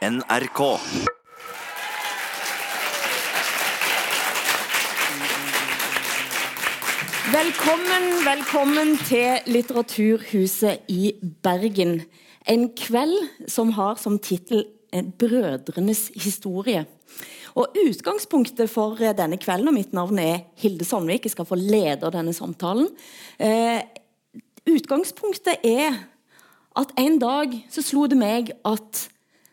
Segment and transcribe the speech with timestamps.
[0.00, 0.60] NRK.
[7.28, 11.12] Velkommen, velkommen til Litteraturhuset i
[11.44, 12.00] Bergen.
[12.48, 13.12] En kveld
[13.44, 16.86] som har som tittel eh, 'Brødrenes historie'.
[17.54, 21.60] Og Utgangspunktet for eh, denne kvelden, og mitt navn er Hilde Sandvik, jeg skal få
[21.60, 22.88] lede denne samtalen.
[23.38, 23.84] Eh,
[24.64, 25.92] utgangspunktet er
[26.76, 29.10] at en dag så slo det meg at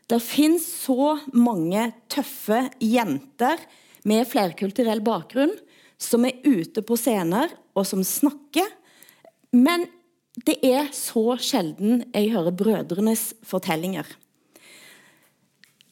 [0.07, 3.59] det finnes så mange tøffe jenter
[4.07, 5.52] med flerkulturell bakgrunn
[5.99, 8.70] som er ute på scener og som snakker.
[9.51, 9.88] Men
[10.48, 14.07] det er så sjelden jeg hører brødrenes fortellinger.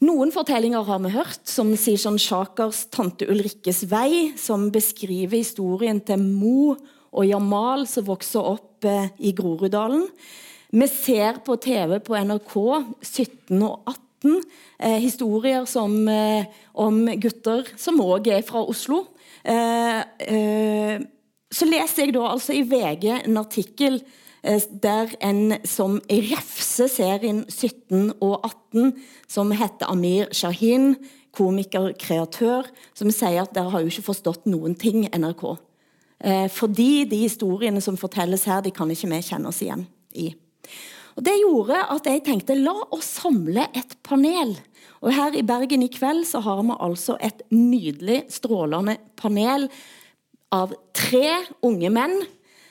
[0.06, 6.20] Noen fortellinger har vi hørt, som Sishan Shakers 'Tante Ulrikkes vei', som beskriver historien til
[6.20, 6.76] Mo
[7.12, 10.06] og Jamal som vokser opp eh, i Groruddalen.
[10.76, 12.56] Vi ser på TV på NRK
[13.02, 14.05] 17 og 18
[14.80, 19.06] eh, historier som, eh, om gutter som òg er fra Oslo.
[19.44, 21.00] Eh,
[21.56, 24.02] så leser jeg da altså i VG en artikkel
[24.46, 28.92] der en som refser serien 17 og 18,
[29.28, 30.94] som heter Amir Shahin,
[31.36, 35.56] komiker, kreatør, som sier at dere har jo ikke forstått noen ting, NRK.
[36.20, 40.32] Eh, fordi de historiene som fortelles her, de kan ikke vi kjenne oss igjen i.
[41.16, 44.56] Og Det gjorde at jeg tenkte la oss samle et panel.
[45.00, 49.70] Og Her i Bergen i kveld så har vi altså et nydelig, strålende panel
[50.52, 52.18] av tre unge menn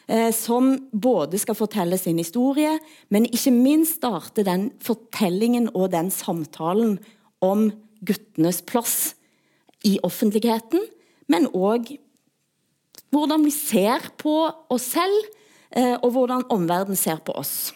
[0.09, 2.77] eh, som både skal fortelle sin historie,
[3.09, 6.99] men ikke minst starte den fortellingen og den samtalen
[7.45, 7.71] om
[8.05, 9.15] guttenes plass
[9.85, 10.85] i offentligheten,
[11.29, 11.95] men òg
[13.15, 14.35] hvordan vi ser på
[14.73, 15.33] oss selv,
[15.71, 17.73] eh, og hvordan omverdenen ser på oss.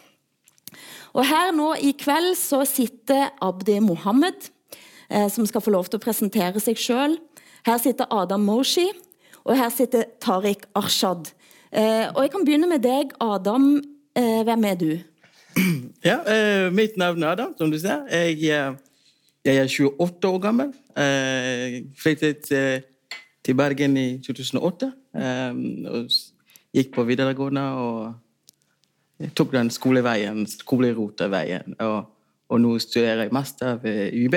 [1.17, 4.51] Og Her nå i kveld så sitter Abdi Mohammed,
[5.11, 7.19] eh, som skal få lov til å presentere seg sjøl.
[7.67, 8.87] Her sitter Adam Moshi,
[9.45, 11.33] og her sitter Tariq Arshad.
[11.73, 13.79] Eh, og Jeg kan begynne med deg, Adam.
[14.17, 14.93] Eh, hvem er du?
[16.05, 18.05] Ja, eh, mitt navn er Adam, som du ser.
[18.13, 18.75] Jeg, eh,
[19.45, 20.73] jeg er 28 år gammel.
[20.97, 22.85] Eh, flyttet eh,
[23.45, 24.93] til Bergen i 2008.
[25.19, 25.59] Eh,
[25.91, 26.13] og
[26.77, 28.15] gikk på videregående og
[29.19, 32.05] jeg tok den skoleveien, skoleroteveien, Og,
[32.49, 34.35] og nå studerer jeg master ved UiB.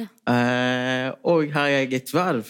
[0.00, 2.48] Eh, og har jeg et verv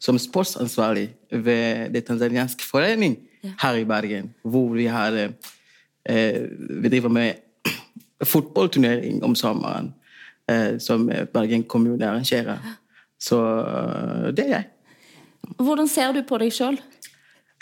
[0.00, 3.18] som sportsansvarlig ved Det tanzanianske forening
[3.60, 5.30] her i Bergen, hvor vi har eh,
[6.08, 6.48] eh,
[6.82, 7.32] vi driver med
[8.32, 9.94] fotballturnering om sommeren
[10.50, 12.58] eh, som Bergen kommune arrangerer.
[13.20, 14.64] Så eh, det er jeg.
[15.58, 16.78] Hvordan ser du på deg sjøl?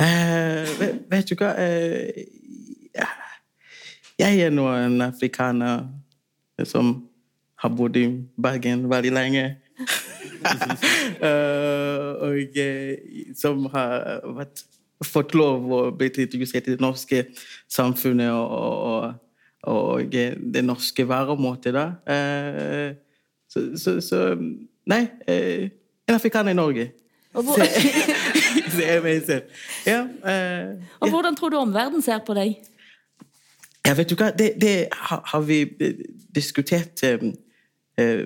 [0.00, 1.54] Eh, vet, vet du hva?
[1.56, 2.35] Eh, ja.
[4.18, 5.86] Jeg er nå en afrikaner
[6.64, 6.94] som
[7.60, 8.06] har bodd i
[8.40, 9.44] Bergen veldig lenge.
[11.20, 12.96] uh, og eh,
[13.36, 14.64] som har vært,
[15.04, 17.26] fått lov å bli introdusert i det norske
[17.68, 18.52] samfunnet og,
[18.90, 19.02] og,
[19.68, 21.74] og det norske væremåte.
[21.76, 21.88] Da.
[22.08, 22.94] Uh,
[23.48, 24.28] så, så, så
[24.86, 25.66] Nei, Uh,
[26.06, 26.90] en afrikaner i Norge.
[27.34, 27.56] Og, hvor,
[28.76, 29.42] Det er meg selv.
[29.86, 30.00] Ja,
[30.30, 32.56] eh, og hvordan tror du omverdenen ser på deg?
[33.86, 36.00] Ja, vet du hva, det, det har, har vi eh,
[36.34, 37.22] diskutert eh,
[38.00, 38.24] eh,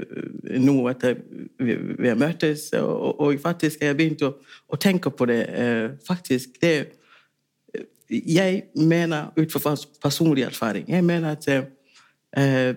[0.61, 1.19] nå etter
[1.61, 4.33] vi, vi har møttes, og, og faktisk har jeg begynt å,
[4.69, 5.43] å tenke på det.
[5.53, 12.75] Eh, faktisk, det eh, Jeg mener, ut fra personlig erfaring, jeg mener at eh,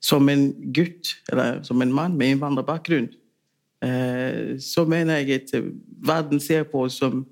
[0.00, 3.08] som en gutt, eller som en mann med innvandrerbakgrunn,
[4.62, 5.50] så mener jeg at
[6.06, 7.26] verden ser på oss som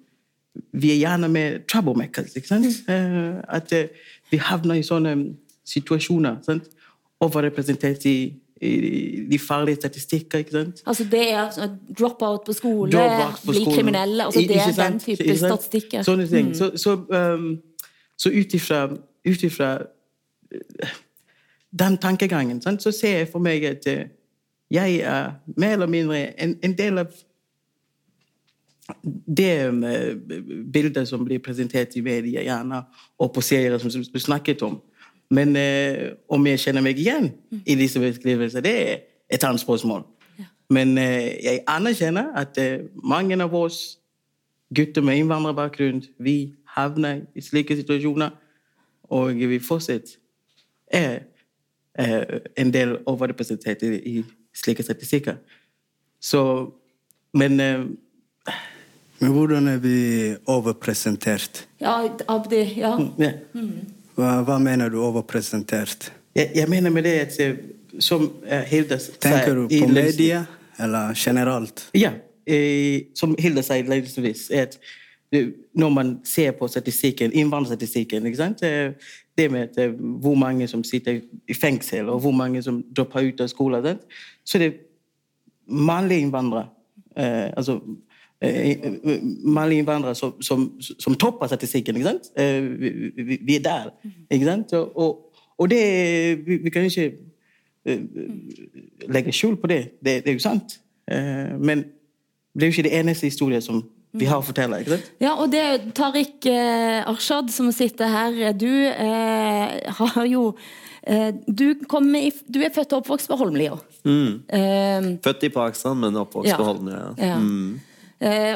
[0.73, 2.37] vi er gjerne med troublemakers.
[2.37, 2.67] ikke sant?
[2.89, 3.85] Uh, at uh,
[4.31, 5.17] vi havner i sånne
[5.67, 6.37] situasjoner.
[6.47, 6.69] sant?
[7.21, 8.17] Overrepresentert i,
[8.61, 8.73] i
[9.31, 10.39] de farlige statistikker.
[10.39, 10.83] ikke sant?
[10.87, 15.01] Altså Det er altså, drop-out på skole, Drop-out på bli kriminelle altså Det er den
[15.01, 16.03] type Ikke statistikker.
[16.03, 16.57] Sånne ting.
[16.57, 16.97] Så, så,
[17.37, 17.59] um,
[18.19, 18.55] så ut
[19.43, 19.79] ifra
[20.53, 20.89] eh,
[21.79, 23.87] den tankegangen, sant, så ser jeg for meg at
[24.71, 27.07] jeg er mer eller mindre en, en del av
[29.37, 30.17] det eh,
[30.73, 32.83] bildet som blir presentert i media gjerne,
[33.19, 34.81] og på serier som du snakket om.
[35.31, 37.33] Men eh, om jeg kjenner meg igjen
[37.65, 38.99] i disse beskrivelser, det er
[39.31, 40.05] et annet spørsmål.
[40.71, 43.99] Men eh, jeg anerkjenner at eh, mange av oss
[44.75, 48.31] gutter med innvandrerbakgrunn, vi havner i slike situasjoner,
[49.13, 50.17] og vi fortsatt
[50.87, 51.25] er
[51.99, 55.37] eh, en del overrepresentert i, i slike statistikker.
[56.21, 56.71] Så,
[57.35, 57.85] men eh,
[59.19, 59.97] Men hvordan er vi
[60.51, 61.67] overpresentert?
[61.81, 62.63] Ja, Abdi.
[62.81, 62.97] ja.
[63.19, 63.31] ja.
[64.15, 66.11] Hva, hva mener du overpresentert?
[66.35, 67.55] Jeg, jeg mener med det at eh,
[68.03, 70.45] som eh, Hilda s- Tenker du på media,
[70.79, 71.87] eller generelt?
[71.95, 72.11] Ja.
[72.47, 74.79] Eh, som Hilda sier innledningsvis, at
[75.75, 78.27] når man ser på statistikken, innvandrerstatistikken
[79.37, 83.41] Det med at, hvor mange som sitter i fengsel, og hvor mange som dropper ut
[83.41, 83.99] av skolen,
[84.47, 84.77] så det er
[85.67, 86.69] mannlige innvandrere.
[87.17, 87.81] Eh, altså
[89.45, 91.97] mannlige innvandrere som, som, som topper statistikken.
[91.97, 92.31] ikke sant?
[92.37, 93.91] Eh, vi, vi, vi er der.
[94.31, 94.73] ikke sant?
[94.73, 95.83] Og, og, det
[96.47, 97.07] Vi, vi kan ikke
[97.87, 98.01] eh,
[99.09, 99.83] legge skjul på det.
[100.05, 100.21] det.
[100.25, 100.79] Det er jo sant.
[101.11, 101.85] Eh, men
[102.55, 103.83] det er jo ikke det eneste historien som
[104.15, 104.79] vi har å fortelle.
[104.83, 105.09] ikke sant?
[105.23, 105.65] Ja, og det
[105.99, 108.53] Tariq eh, Arshad som sitter her.
[108.55, 110.45] Du eh, har jo
[111.03, 113.75] eh, du, i, du er født og oppvokst på Holmlia.
[114.07, 116.61] Eh, Født i Pakistan, men oppvokst Ja.
[116.61, 117.11] på Holmlia.
[117.19, 117.35] ja.
[117.41, 117.91] Eh,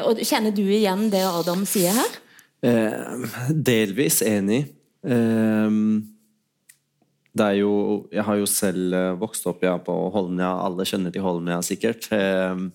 [0.07, 2.17] og Kjenner du igjen det Adam sier her?
[2.65, 4.65] Eh, delvis enig.
[5.05, 5.69] Eh,
[7.29, 10.51] det er jo Jeg har jo selv eh, vokst opp ja, på Holmlia.
[10.65, 12.09] Alle kjenner til Holmlia, sikkert.
[12.15, 12.67] Eh,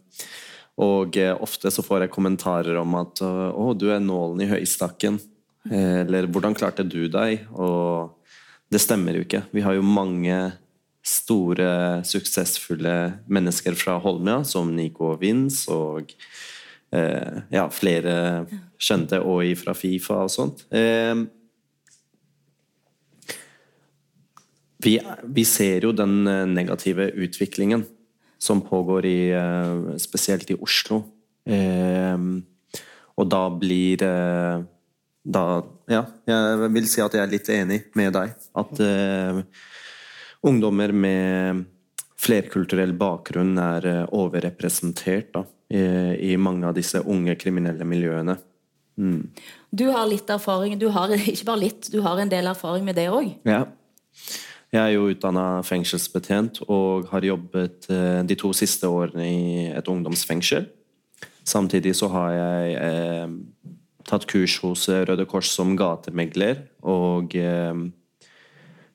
[0.80, 5.20] og eh, ofte så får jeg kommentarer om at å, du er nålen i høystakken.
[5.70, 7.46] Eh, eller hvordan klarte du deg?
[7.52, 8.14] Og
[8.72, 9.44] det stemmer jo ikke.
[9.54, 10.38] Vi har jo mange
[11.04, 12.96] store, suksessfulle
[13.28, 16.53] mennesker fra Holmlia, som Nico og Vince og eh,
[16.94, 18.14] ja, flere
[18.80, 20.64] kjente og fra Fifa og sånt.
[20.74, 21.24] Eh,
[24.84, 27.84] vi, vi ser jo den eh, negative utviklingen
[28.38, 31.02] som pågår i, eh, spesielt i Oslo.
[31.48, 32.18] Eh,
[33.14, 34.64] og da blir eh,
[35.24, 35.44] da,
[35.88, 38.34] Ja, jeg vil si at jeg er litt enig med deg.
[38.56, 39.40] At eh,
[40.44, 41.64] ungdommer med
[42.20, 45.84] flerkulturell bakgrunn er eh, overrepresentert da, i,
[46.32, 48.36] i mange av disse unge kriminelle miljøene.
[49.74, 52.98] Du har litt erfaring, du har ikke bare litt, du har en del erfaring med
[52.98, 53.32] det òg.
[53.48, 53.64] Ja.
[54.74, 59.90] Jeg er jo utdanna fengselsbetjent og har jobbet eh, de to siste årene i et
[59.90, 60.66] ungdomsfengsel.
[61.46, 63.36] Samtidig så har jeg eh,
[64.08, 67.84] tatt kurs hos eh, Røde Kors som gatemegler og eh,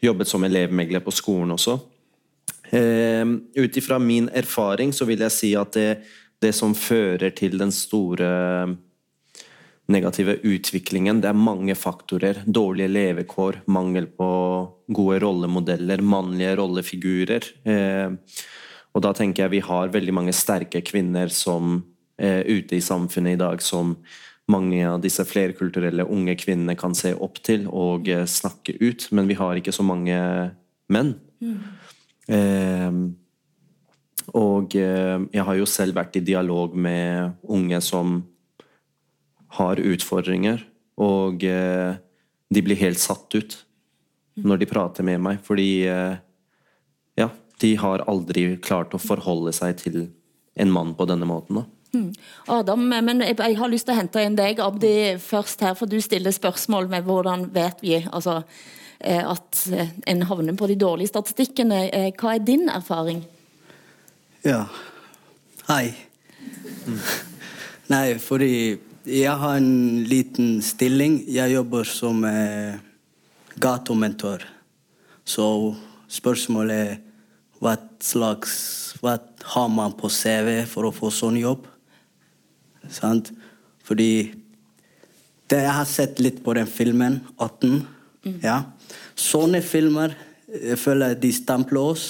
[0.03, 1.77] jobbet som elevmegler på skolen også.
[2.75, 3.23] Eh,
[3.63, 5.89] Ut ifra min erfaring så vil jeg si at det,
[6.43, 8.29] det som fører til den store
[9.89, 11.21] negative utviklingen.
[11.21, 12.43] Det er mange faktorer.
[12.45, 14.29] Dårlige levekår, mangel på
[14.93, 17.49] gode rollemodeller, mannlige rollefigurer.
[17.65, 18.13] Eh,
[18.93, 21.79] og da tenker jeg vi har veldig mange sterke kvinner som
[22.21, 23.95] eh, ute i samfunnet i dag som
[24.49, 29.29] mange av disse flerkulturelle unge kvinnene kan se opp til og eh, snakke ut, men
[29.29, 30.17] vi har ikke så mange
[30.89, 31.13] menn.
[32.29, 32.89] Eh,
[34.37, 38.21] og eh, jeg har jo selv vært i dialog med unge som
[39.59, 40.61] har utfordringer,
[41.01, 41.97] og eh,
[42.49, 43.57] de blir helt satt ut
[44.39, 46.15] når de prater med meg, fordi eh,
[47.19, 47.29] ja,
[47.59, 49.99] de har aldri klart å forholde seg til
[50.59, 51.61] en mann på denne måten.
[51.61, 51.67] Da.
[52.53, 54.93] Adam, men jeg, jeg har lyst til å hente inn deg, Abdi,
[55.23, 58.43] først her, for du stiller spørsmål med hvordan vet vi altså,
[58.99, 59.61] at
[60.11, 61.85] en havner på de dårlige statistikkene.
[62.19, 63.23] Hva er din erfaring?
[64.39, 64.69] Ja.
[65.67, 65.89] Hei.
[67.91, 71.17] Nei, fordi jeg har en liten stilling.
[71.27, 72.77] Jeg jobber som eh,
[73.59, 74.45] gatomentor.
[75.27, 75.43] Så
[76.07, 76.95] spørsmålet er
[77.59, 78.53] hva slags
[79.03, 79.17] Hva
[79.51, 81.67] har man på CV for å få sånn jobb?
[82.87, 83.33] Sant?
[83.83, 84.31] Fordi
[85.51, 87.83] det, Jeg har sett litt på den filmen, 18.
[88.39, 88.61] Ja.
[89.19, 90.15] Sånne filmer
[90.47, 92.07] jeg føler de stempler oss.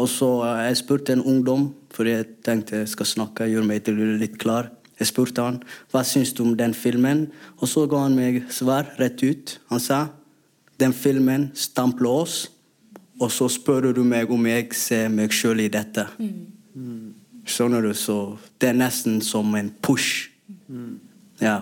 [0.00, 3.84] Og så eh, jeg spurte en ungdom, for jeg tenkte jeg skal snakke, gjøre meg
[3.86, 4.72] til litt klar.
[4.98, 5.60] Jeg spurte han
[5.90, 9.58] hva syns du om den filmen, og så ga han meg svar rett ut.
[9.72, 10.06] Han sa
[10.82, 12.36] den filmen stampler oss,
[13.22, 16.06] og så spør du meg om jeg ser meg sjøl i dette.
[17.46, 17.92] Skjønner du?
[17.94, 20.30] Så det er nesten som en push.
[21.42, 21.60] Ja.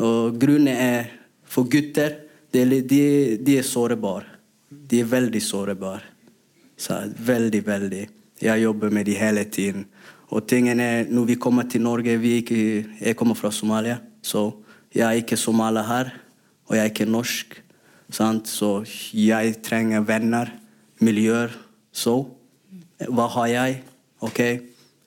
[0.00, 1.08] Og grunnen er
[1.48, 2.18] for gutter
[2.52, 3.02] de, de,
[3.40, 4.26] de er sårbare.
[4.68, 6.09] De er veldig sårbare.
[6.80, 6.96] Så
[7.26, 8.06] veldig, veldig.
[8.40, 9.84] Jeg jobber med de hele tiden.
[10.32, 14.52] Og tingen er, når vi kommer til Norge vi ikke, Jeg kommer fra Somalia, så
[14.94, 16.10] jeg er ikke somalier her.
[16.66, 17.62] Og jeg er ikke norsk.
[18.10, 18.48] Sant?
[18.48, 18.84] Så
[19.14, 20.46] jeg trenger venner,
[20.98, 21.50] miljøer.
[21.92, 22.26] Så
[23.08, 23.82] hva har jeg?
[24.20, 24.38] Ok,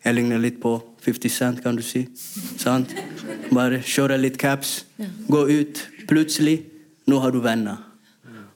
[0.05, 2.07] jeg ligner litt på 50 Cent, kan du si.
[2.57, 2.95] Sant?
[3.53, 4.85] Bare kjøre litt caps,
[5.29, 5.89] gå ut.
[6.07, 6.63] Plutselig,
[7.07, 7.77] nå har du venner.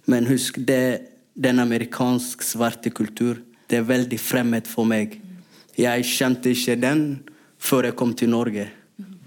[0.05, 3.37] Men husk, det, den amerikansk svarte kultur,
[3.69, 5.19] det er veldig fremmed for meg.
[5.77, 7.03] Jeg kjente ikke den
[7.61, 8.65] før jeg kom til Norge.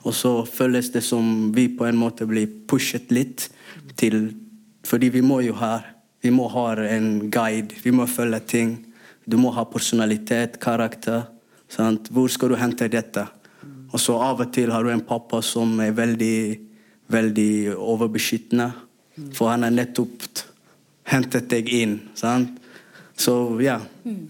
[0.02, 3.50] Og så føles det som vi på en måte blir pushet litt
[4.00, 4.32] til
[4.80, 5.82] Fordi vi må jo ha
[6.22, 8.70] Vi må ha en guide, vi må følge ting.
[9.24, 11.28] Du må ha personalitet, karakter.
[11.68, 12.08] Sant?
[12.12, 13.26] Hvor skal du hente dette?
[13.92, 16.58] Og så Av og til har du en pappa som er veldig,
[17.08, 18.70] veldig overbeskyttende.
[19.32, 20.28] For han har nettopp
[21.10, 21.98] hentet deg inn.
[22.14, 22.56] Sant?
[23.20, 23.80] Så ja.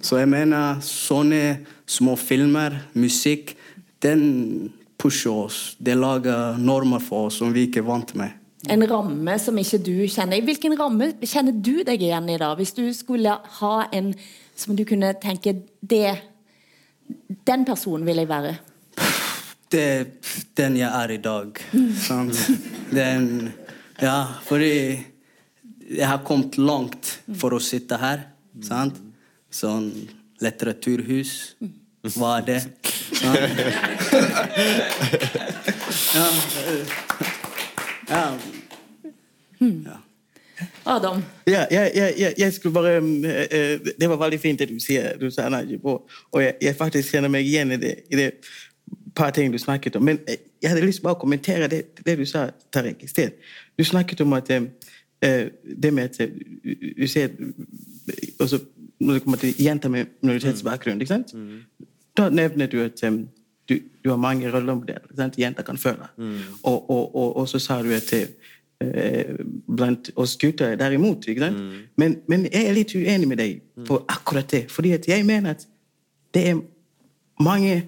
[0.03, 1.61] Så jeg mener sånne
[1.91, 3.55] små filmer, musikk,
[4.03, 4.71] den
[5.01, 5.77] pusher oss.
[5.79, 8.37] Det lager normer for oss som vi ikke er vant med.
[8.69, 10.43] En ramme som ikke du kjenner.
[10.45, 12.53] Hvilken ramme kjenner du deg igjen i da?
[12.59, 14.13] Hvis du skulle ha en
[14.59, 16.19] som du kunne tenke det,
[17.47, 18.53] Den personen vil jeg være.
[19.73, 20.05] Det er
[20.57, 21.59] den jeg er i dag.
[21.99, 22.39] Sant?
[22.95, 23.51] Den,
[23.99, 25.10] ja, fordi
[25.91, 28.29] jeg har kommet langt for å sitte her.
[28.65, 29.01] Sant?
[29.51, 29.91] Sånn
[30.43, 31.57] litteraturhus.
[32.15, 32.61] Hva er det?
[33.21, 33.33] Ja.
[38.11, 38.23] Ja.
[39.81, 39.99] ja.
[40.85, 41.21] Adam?
[41.45, 45.49] Ja, jeg, skulle bare eh, eh, Det var veldig fint det du sier, du sa,
[45.53, 45.85] Najib.
[45.85, 48.31] Og, og jeg, jeg faktisk kjenner meg igjen i det, i det
[49.15, 50.05] par ting du snakket om.
[50.05, 53.37] Men eh, jeg hadde lyst til å kommentere det, det du sa, Tariq, i sted.
[53.79, 54.51] Du snakket om at
[55.21, 56.31] det med at
[56.99, 57.29] du ser
[58.41, 58.59] også,
[59.01, 61.35] Når det kommer til jenter med minoritetsbakgrunn, ikke sant?
[62.17, 63.01] da nevner du at
[63.69, 66.09] du, du, har mange rollemodeller jenter kan føle.
[66.19, 66.39] Mm.
[66.63, 68.13] Og, og, og, og, så sa du at
[69.67, 71.29] blant oss gutter derimot.
[71.29, 71.57] ikke sant?
[71.57, 71.73] Mm.
[71.97, 74.71] Men, men, jeg er litt uenig med deg på akkurat det.
[74.71, 75.67] fordi at jeg mener at
[76.35, 76.61] det er
[77.41, 77.83] mange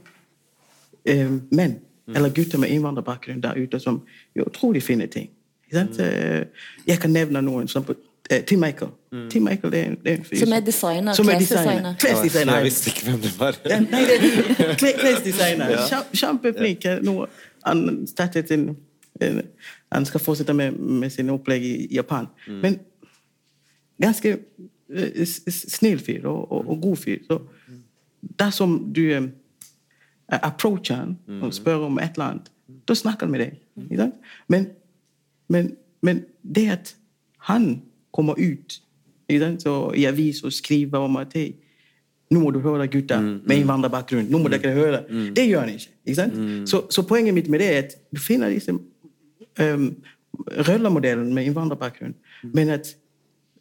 [1.10, 2.16] uh, menn mm.
[2.16, 4.02] eller gutter med innvandrerbakgrunn der ute som
[4.34, 5.30] gjør utrolig fine ting.
[5.72, 6.48] Mm.
[6.86, 7.68] Jeg kan nevne noen.
[7.68, 7.94] som på
[8.30, 8.90] Eh, Tim Michael.
[9.12, 9.30] Mm.
[9.30, 11.12] Tim Michael det er, det er som er designer.
[11.12, 11.94] Som er designer.
[11.98, 12.54] Klesdesigner.
[12.54, 13.58] Jeg visste ikke hvem det var.
[13.64, 14.14] ja, nei, det
[14.58, 15.70] er klesdesigner.
[15.70, 16.02] ja.
[16.12, 16.86] Kjempeflink.
[17.66, 18.76] Han startet en,
[19.20, 19.42] en,
[19.92, 22.26] Han skal fortsette med, med sine opplegg i Japan.
[22.48, 22.54] Mm.
[22.54, 22.78] Men
[24.02, 24.36] ganske
[24.96, 27.18] uh, snill fyr og, og, og, god fyr.
[27.26, 27.38] Så
[28.38, 29.30] dersom du um,
[30.28, 31.52] approacher han og mm.
[31.52, 32.52] spør om et eller annet,
[32.88, 34.12] da snakker han med deg.
[34.48, 34.66] Men,
[35.52, 36.94] men, men det at
[37.48, 37.82] han
[38.12, 38.78] kommer ut
[39.58, 41.52] så, i avis og skriver om at hey,
[42.32, 43.60] nå må du høre gutter mm, med mm.
[43.60, 44.26] innvandrerbakgrunn.
[44.30, 45.02] nå må mm, dere høre.
[45.10, 45.34] Mm.
[45.36, 45.90] Det gjør han ikke.
[46.06, 46.66] ikke mm.
[46.66, 49.88] så, så, poenget mitt med det er at du finner disse um,
[50.68, 52.50] rollemodellene med innvandrerbakgrunn, mm.
[52.54, 52.96] men at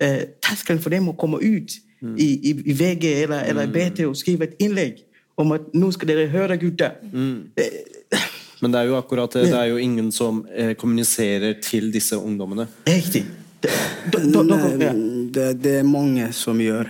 [0.04, 1.78] uh, terskelen for dem å komme ut
[2.18, 5.04] i, i, i, VG eller, eller BT og skrive et innlegg
[5.38, 6.96] om at nå skal dere høre gutter
[7.62, 7.76] eh,
[8.62, 9.48] men det er jo akkurat det.
[9.50, 12.68] Det er jo ingen som eh, kommuniserer til disse ungdommene.
[12.86, 13.26] Riktig.
[13.62, 16.90] Det, det, er mange som gjør,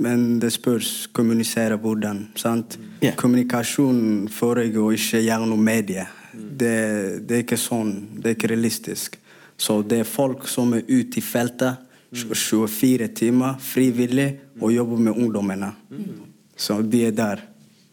[0.00, 2.26] men det spørs kommunisere hvordan.
[2.36, 2.78] sant?
[3.02, 3.16] Yeah.
[3.16, 6.08] Kommunikasjon foregår ikke gjennom medier.
[6.32, 7.94] Det, det, er ikke sånn.
[8.20, 9.16] Det er ikke realistisk.
[9.60, 15.16] Så det er folk som er ute i feltet 24 timer frivillig og jobber med
[15.16, 15.72] ungdommene.
[16.56, 17.44] Så de er der.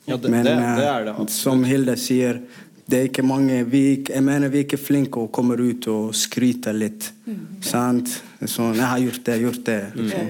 [0.08, 2.40] Ja, det, Men det, det er det, som Hilde sier,
[2.88, 6.16] det er ikke mange vi, Jeg mener vi er ikke flinke og kommer ut og
[6.16, 7.10] skryter litt.
[7.26, 7.60] Mm.
[7.62, 8.22] Sant?
[8.40, 9.96] Sånn 'Jeg har gjort det, gjort det'.
[9.96, 10.28] Liksom.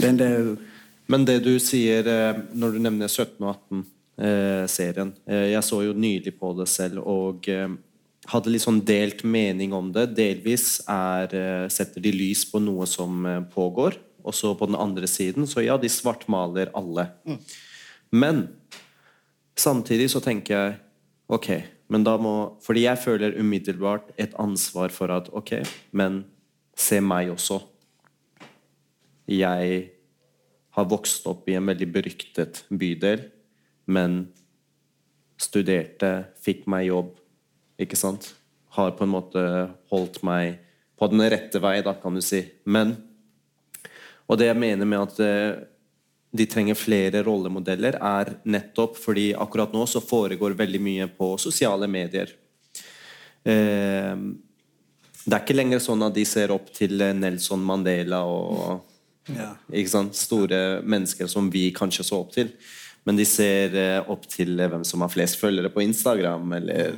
[0.00, 0.56] Den der,
[1.06, 3.56] Men det du sier eh, når du nevner 17 og
[4.16, 7.68] 18-serien eh, Jeg så jo nylig på det selv og eh,
[8.26, 10.16] hadde litt sånn delt mening om det.
[10.16, 13.20] Delvis er, setter de lys på noe som
[13.52, 17.04] pågår, og så på den andre siden så ja, de svartmaler alle.
[17.28, 17.38] Mm.
[18.16, 18.48] Men
[19.60, 20.78] samtidig så tenker jeg
[21.28, 21.50] ok,
[21.94, 25.60] men da må Fordi jeg føler umiddelbart et ansvar for at Ok,
[25.94, 26.24] men
[26.74, 27.60] se meg også.
[29.30, 29.90] Jeg
[30.74, 33.28] har vokst opp i en veldig beryktet bydel,
[33.86, 34.24] men
[35.38, 37.12] studerte, fikk meg jobb,
[37.78, 38.32] ikke sant?
[38.74, 39.44] Har på en måte
[39.92, 40.58] holdt meg
[40.98, 42.42] på den rette vei, da, kan du si.
[42.66, 42.96] Men
[44.26, 45.62] Og det jeg mener med at eh,
[46.34, 51.86] de trenger flere rollemodeller, er nettopp fordi akkurat nå så foregår veldig mye på sosiale
[51.90, 52.32] medier.
[53.44, 54.16] Eh,
[55.24, 58.82] det er ikke lenger sånn at de ser opp til Nelson Mandela og
[59.30, 59.52] ja.
[60.12, 62.50] store mennesker som vi kanskje så opp til.
[63.04, 66.56] Men de ser eh, opp til hvem som har flest følgere på Instagram.
[66.58, 66.96] Eller,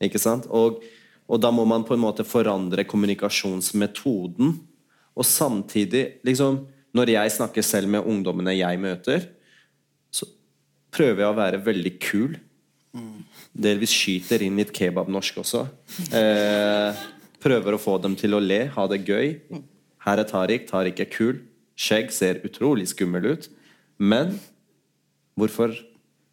[0.00, 0.46] ikke sant?
[0.48, 0.80] Og,
[1.28, 4.56] og da må man på en måte forandre kommunikasjonsmetoden.
[5.16, 6.62] Og samtidig liksom
[6.96, 9.28] når jeg snakker selv med ungdommene jeg møter,
[10.10, 10.28] så
[10.94, 12.36] prøver jeg å være veldig kul.
[13.56, 15.64] Delvis skyter inn litt kebabnorsk også.
[16.16, 17.04] Eh,
[17.42, 19.36] prøver å få dem til å le, ha det gøy.
[20.06, 20.66] Her er Tariq.
[20.70, 21.40] Tariq er kul.
[21.76, 23.50] Skjegg ser utrolig skummel ut.
[23.96, 24.36] Men
[25.36, 25.74] hvorfor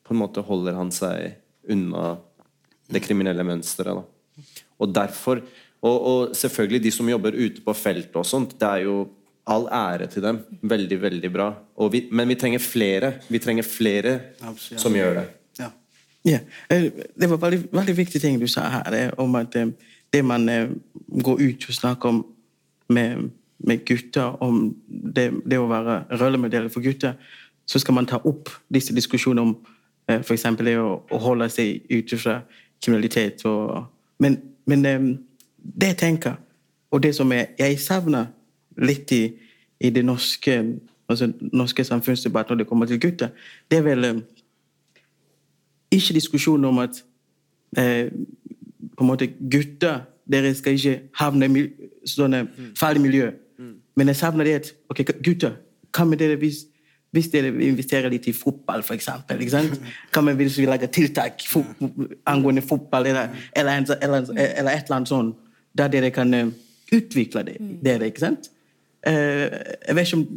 [0.03, 1.39] på en måte holder han seg
[1.71, 2.17] unna
[2.91, 4.03] det kriminelle mønsteret?
[4.79, 5.43] Og derfor
[5.83, 8.95] og, og, selvfølgelig de som jobber ute på feltet og sånt, det er jo
[9.45, 10.39] all ære til dem.
[10.61, 11.47] Veldig, veldig bra.
[11.75, 13.13] Og vi, men vi trenger flere.
[13.29, 14.81] Vi trenger flere Absolutt.
[14.81, 15.25] som gjør det.
[15.59, 15.69] Ja.
[16.25, 19.67] Ja, eh, Det var veldig, veldig viktig ting du sa her, eh, om at eh,
[20.13, 20.45] det man
[21.23, 22.25] går ut og snakker om
[22.89, 27.13] med, med gutter, om det, det å være rollemodell for gutter,
[27.65, 29.55] så skal man ta opp disse diskusjonene om
[30.07, 30.43] f.eks.
[30.59, 32.41] det å, å holde seg ute fra
[32.83, 33.45] kriminalitet.
[33.45, 33.85] Og,
[34.19, 34.83] men men
[35.57, 36.35] det jeg tenker,
[36.91, 38.25] og det som jeg, jeg savner
[38.77, 39.23] litt i,
[39.79, 40.57] i det norske,
[41.09, 43.29] altså, norske samfunnsdebatten når det kommer til gutter,
[43.71, 44.23] det er vel eh,
[45.91, 47.03] ikke diskusjon om at
[47.77, 48.09] eh,
[48.97, 51.63] på en måte gutter dere skal ikke havne i
[52.07, 52.45] sånne
[52.79, 53.31] farlige miljø.
[53.95, 55.57] Men jeg savner det at ok, gutter,
[55.93, 56.63] hva med dere hvis,
[57.13, 59.41] hvis dere investerer litt i fotball, for eksempel?
[59.41, 59.75] Ikke sant?
[60.13, 61.61] Hva med hvis vi lager tiltak fo
[62.29, 65.37] angående fotball, eller, eller, eller, eller et eller annet sånt,
[65.77, 66.49] der dere kan eh,
[66.93, 68.49] utvikle det, dere, ikke sant?
[69.03, 70.27] Eh, jeg vet ikke om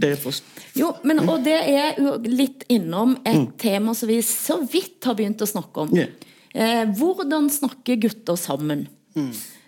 [0.00, 4.62] dere forstår Jo, men, og det er jo litt innom et tema som vi så
[4.64, 5.92] vidt har begynt å snakke om.
[5.92, 6.08] Yeah.
[6.54, 8.86] Eh, hvordan snakke gutter sammen?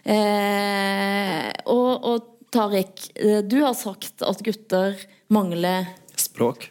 [0.07, 4.97] Eh, og, og Tariq, eh, du har sagt at gutter
[5.29, 6.71] mangler Språk.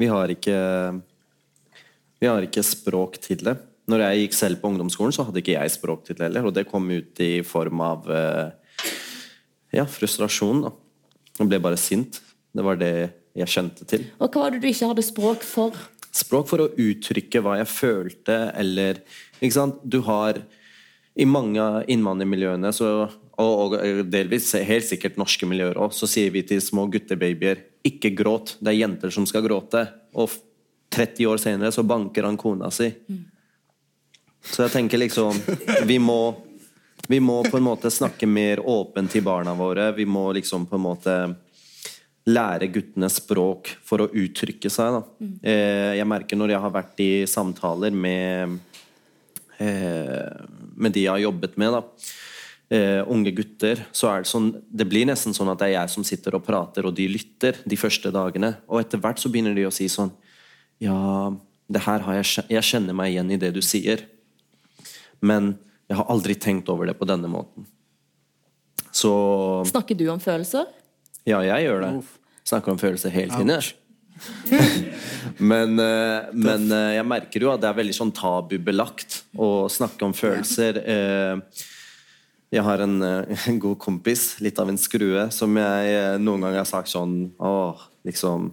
[0.00, 0.58] Vi har ikke
[2.20, 3.54] Vi har ikke språk til det.
[3.90, 6.48] Når jeg gikk selv på ungdomsskolen, så hadde ikke jeg språk til det heller.
[6.48, 8.50] Og det kom ut i form av eh,
[9.74, 10.64] ja, frustrasjon.
[10.66, 10.74] da.
[11.38, 12.20] Jeg ble bare sint.
[12.52, 12.92] Det var det
[13.38, 14.06] jeg kjente til.
[14.18, 15.76] Og hva var det du ikke hadde språk for?
[16.10, 19.02] Språk for å uttrykke hva jeg følte, eller
[19.40, 19.78] Ikke sant?
[19.86, 20.42] Du har
[21.16, 23.08] I mange av innvandrermiljøene, så,
[23.40, 28.12] og, og delvis helt sikkert norske miljøer òg, så sier vi til små guttebabyer ikke
[28.14, 28.56] gråt.
[28.60, 29.86] Det er jenter som skal gråte.
[30.14, 30.30] Og
[30.94, 32.90] 30 år senere så banker han kona si.
[34.40, 35.36] Så jeg tenker liksom
[35.88, 36.20] Vi må
[37.08, 39.90] vi må på en måte snakke mer åpent til barna våre.
[39.96, 41.16] Vi må liksom på en måte
[42.28, 44.98] lære guttene språk for å uttrykke seg.
[44.98, 45.28] Da.
[45.42, 48.58] Eh, jeg merker når jeg har vært i samtaler med,
[49.58, 50.42] eh,
[50.76, 51.82] med de jeg har jobbet med, da.
[52.70, 55.90] Eh, unge gutter, så er det sånn Det blir nesten sånn at det er jeg
[55.90, 58.58] som sitter og prater, og de lytter de første dagene.
[58.68, 60.12] Og etter hvert så begynner de å si sånn
[60.78, 61.34] Ja,
[61.68, 64.06] det her har jeg, jeg kjenner meg igjen i det du sier.
[65.20, 65.58] Men
[65.90, 67.66] jeg har aldri tenkt over det på denne måten.
[68.94, 69.10] Så
[69.70, 70.66] Snakker du om følelser?
[71.28, 71.90] ja, jeg gjør det.
[72.48, 73.50] Snakker om følelser hele tiden.
[73.50, 73.74] jeg.
[75.50, 80.04] men eh, men eh, jeg merker jo at det er veldig sånn tabubelagt å snakke
[80.08, 80.80] om følelser.
[80.84, 81.66] Eh,
[82.50, 82.96] Jeg har en,
[83.30, 87.78] en god kompis, litt av en skrue, som jeg noen ganger har sagt sånn Åh,
[88.04, 88.48] liksom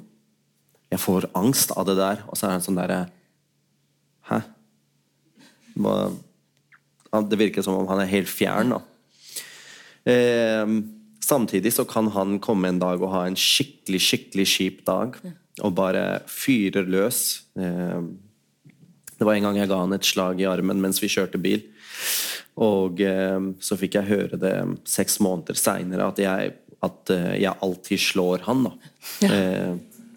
[0.94, 2.22] Jeg får angst av det der.
[2.30, 3.00] Og så er han sånn derre
[4.30, 4.44] Hæ?
[5.82, 5.96] Hva?
[7.18, 8.82] Ja, Det virker som om han er helt fjern, da.
[10.08, 10.70] Eh,
[11.26, 15.18] samtidig så kan han komme en dag og ha en skikkelig, skikkelig kjip dag.
[15.66, 17.42] Og bare fyrer løs.
[17.58, 18.06] Eh,
[19.18, 21.66] det var en gang jeg ga han et slag i armen mens vi kjørte bil.
[22.62, 24.54] Og eh, så fikk jeg høre det
[24.86, 26.22] seks måneder seinere, at,
[26.86, 28.68] at eh, jeg alltid slår han.
[28.70, 28.78] da.
[29.26, 29.74] Eh,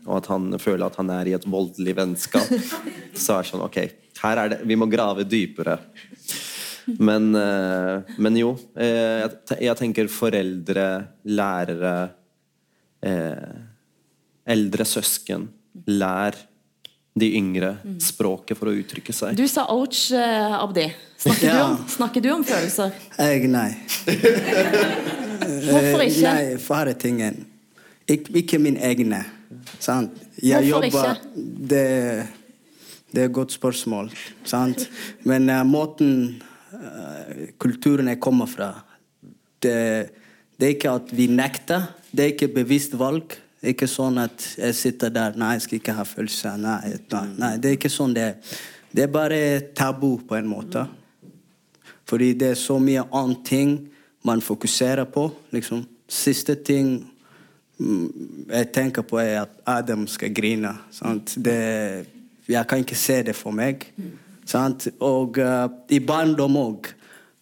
[0.06, 2.48] og at han føler at han er i et voldelig vennskap.
[3.16, 3.80] Så er det sånn, ok,
[4.20, 5.78] her er det, vi må grave dypere.
[6.98, 10.86] Men, eh, men jo, eh, jeg, te- jeg tenker foreldre,
[11.26, 11.94] lærere,
[13.02, 13.58] eh,
[14.50, 15.48] eldre søsken,
[15.86, 16.34] lær
[17.20, 19.36] de yngre språket for å uttrykke seg.
[19.36, 20.86] Du sa ouch, Abdi.
[21.20, 21.56] Snakker, Ja.
[21.56, 22.92] du om, snakker du om følelser?
[23.18, 23.70] Jeg, nei.
[25.70, 26.22] Hvorfor ikke?
[26.26, 27.42] Nei, for her er tingen.
[28.10, 29.24] Ik ikke min egne.
[29.82, 30.16] Sant?
[30.42, 31.42] Jeg Hvorfor jobber ikke?
[31.70, 31.84] Det,
[33.12, 34.10] det er et godt spørsmål.
[34.48, 34.86] Sant?
[35.28, 36.40] Men uh, måten
[37.59, 38.72] kulturen jeg kommer fra
[39.62, 40.11] det,
[40.56, 41.88] det er ikke at vi nekter.
[42.11, 43.35] Det er ikke bevisst valg.
[43.61, 46.56] Det er ikke sånn at jeg sitter der Nei, jeg skal ikke ha følelser.
[46.61, 48.56] Nei, nei, nei, det er ikke sånn det er.
[48.90, 49.40] Det er bare
[49.76, 50.87] tabu på en måte.
[52.09, 53.74] Fordi det er så mye annet ting
[54.26, 55.28] man fokuserer på.
[55.54, 55.85] Liksom.
[56.11, 56.96] Siste ting
[57.78, 60.72] mm, jeg tenker på, er at Adam skal grine.
[60.90, 61.37] Sant?
[61.38, 61.61] Det,
[62.50, 63.87] jeg kan ikke se det for meg.
[64.50, 64.88] Sant?
[65.04, 66.90] Og uh, i barndom òg.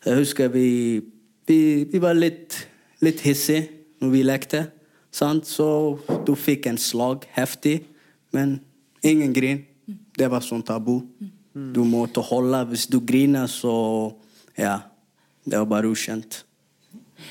[0.05, 1.01] Jeg husker vi,
[1.49, 2.61] vi, vi var litt,
[3.05, 3.69] litt hissige
[4.03, 4.63] når vi lekte.
[5.15, 5.49] Sant?
[5.49, 5.69] Så
[6.27, 7.81] du fikk en slag heftig,
[8.37, 8.59] men
[9.03, 9.65] ingen grin.
[10.19, 11.01] Det var sånn tabu.
[11.55, 12.61] Du måtte holde.
[12.71, 14.15] Hvis du griner, så
[14.59, 14.79] Ja.
[15.49, 16.43] Det var bare ukjent.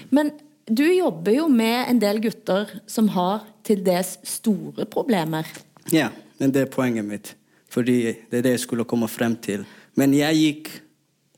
[0.10, 0.32] Men
[0.66, 5.46] du jobber jo med en del gutter som har til dels store problemer.
[5.94, 6.10] Ja,
[6.40, 7.36] men det er poenget mitt.
[7.70, 7.98] Fordi
[8.32, 9.66] det er det jeg skulle komme frem til.
[9.96, 10.70] Men jeg gikk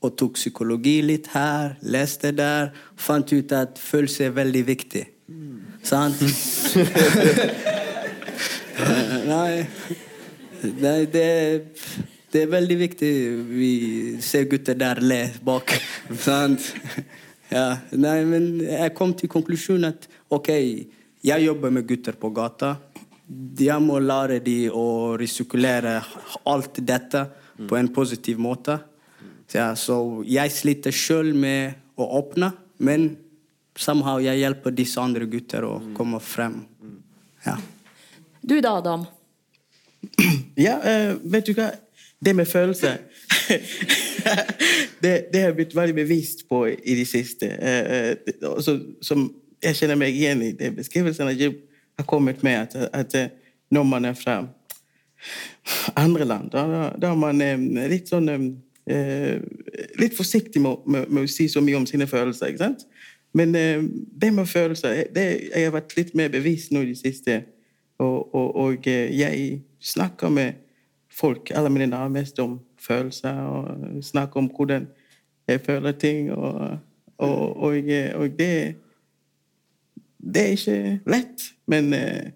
[0.00, 5.04] og tok psykologi litt her, leste der, fant ut at følelse er veldig viktig.
[5.84, 6.22] Sant?
[9.32, 9.66] Nei,
[10.80, 11.26] Nei det,
[12.32, 13.10] det er veldig viktig.
[13.48, 13.72] Vi
[14.24, 15.72] ser gutter der le bak.
[16.26, 16.72] Sant?
[17.50, 20.50] Ja, nei, men jeg kom til konklusjonen at ok,
[21.26, 22.76] jeg jobber med gutter på gata.
[23.60, 26.00] Jeg må lære dem å resirkulere
[26.50, 27.26] alt dette
[27.68, 28.78] på en positiv måte.
[29.54, 33.12] Ja, så jeg sliter sjøl med å åpne, men
[33.78, 36.62] somehow jeg hjelper disse andre gutter å komme frem.
[37.46, 37.56] Ja.
[38.42, 39.06] Du da, Adam?
[40.60, 41.70] Ja, uh, vet du hva?
[42.20, 42.98] Det med følelser
[45.04, 47.48] det, det har blitt veldig bevisst på i det siste.
[47.48, 49.24] Uh, eh, det- også, som
[49.62, 51.54] jeg kjenner meg igjen i det beskrivelsen jeg
[52.00, 53.30] har kommet med, at, at eh,
[53.70, 54.40] når man er fra
[55.96, 59.36] andre land, da, da, er man eh, litt sånn eh,
[60.00, 62.50] Litt forsiktig med, med, med å si så mye om sine følelser.
[62.50, 62.86] ikke sant?
[63.36, 63.82] Men eh,
[64.22, 67.42] det med følelser det, Jeg har vært litt mer bevisst nå i det siste.
[68.00, 70.58] Og, og, og eh, jeg snakker med
[71.10, 73.38] folk, alle mine nærmeste, om følelser.
[73.46, 74.88] Og snakker om hvordan
[75.48, 76.32] jeg føler ting.
[76.32, 76.78] Og,
[77.20, 78.76] eh, og det
[80.22, 82.30] Det er ikke lett, men, eh,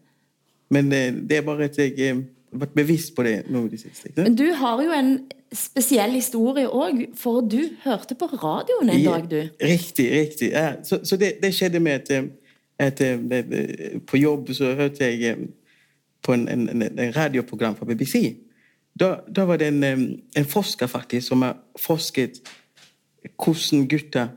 [0.71, 3.73] men eh, det er bare at jeg eh, har vært bevisst på det nå i
[3.75, 4.13] det siste.
[4.17, 5.11] Men du har jo en
[5.55, 9.41] spesiell historie òg, for du hørte på radioen en dag, du.
[9.63, 10.51] Riktig, riktig.
[10.55, 10.73] Ja.
[10.85, 12.25] Så, så det, det skjedde med at,
[12.79, 15.37] at det- På jobb så hørte jeg
[16.23, 18.37] på en, en, en, radioprogram fra BBC.
[19.01, 19.85] Da, da var det en,
[20.37, 22.41] en forsker faktisk som har forsket
[23.45, 24.29] hvordan gutter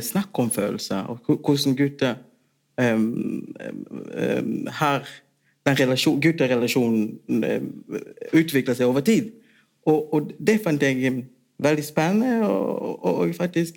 [0.00, 2.14] snakker om følelser, og hvordan gutter
[2.78, 5.08] eh, um, har
[5.66, 7.18] den relasjon, gutterelasjonen
[8.32, 9.32] utvikler seg over tid.
[9.86, 11.24] Og, og det fant jeg
[11.62, 13.74] veldig spennende, og, og, og faktisk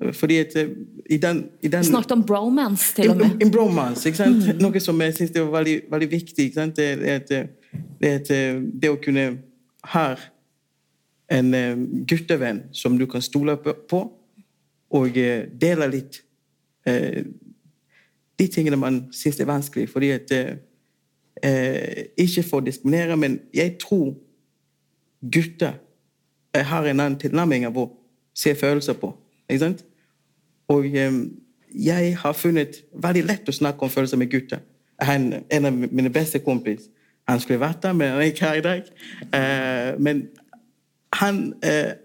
[0.00, 0.68] eh, fordi at eh,
[1.10, 3.42] i den, i den snakket om bromance, til og med.
[3.42, 4.60] en bromance, ikke sant?
[4.60, 6.44] Noe som jeg synes er var veldig, veldig viktig.
[6.44, 6.76] Ikke sant?
[6.76, 7.28] Det, det, at,
[8.00, 8.32] det, at,
[8.82, 9.28] det å kunne
[9.92, 10.06] ha
[11.28, 11.52] en
[12.08, 14.00] guttevenn som du kan stole på,
[14.88, 15.18] og
[15.60, 16.22] dele litt
[16.88, 17.26] eh,
[18.38, 19.88] de tingene man syns er vanskelig.
[19.90, 20.32] Fordi at
[21.42, 24.14] eh, Ikke for å diskriminere, men jeg tror
[25.22, 25.78] gutter
[26.54, 27.88] eh, har en annen tilnærming av å
[28.36, 29.12] se følelser på.
[29.48, 29.84] Ikke sant?
[30.70, 31.20] Og eh,
[31.74, 34.62] jeg har funnet veldig lett å snakke om følelser med gutter.
[35.02, 36.88] Han, en av mine beste kompis
[37.28, 38.86] han skulle vært der, men han er ikke her i dag.
[39.36, 40.28] Eh, men
[41.18, 41.52] han,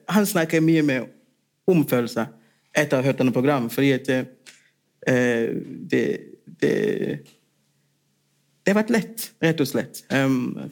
[0.10, 1.08] han snakker mye med
[1.68, 2.28] om følelser
[2.76, 4.10] etter å ha hørt denne programmet, fordi at
[5.06, 6.04] det,
[6.62, 6.74] det
[8.64, 9.98] det har vært lett, rett og slett.
[10.08, 10.70] Um,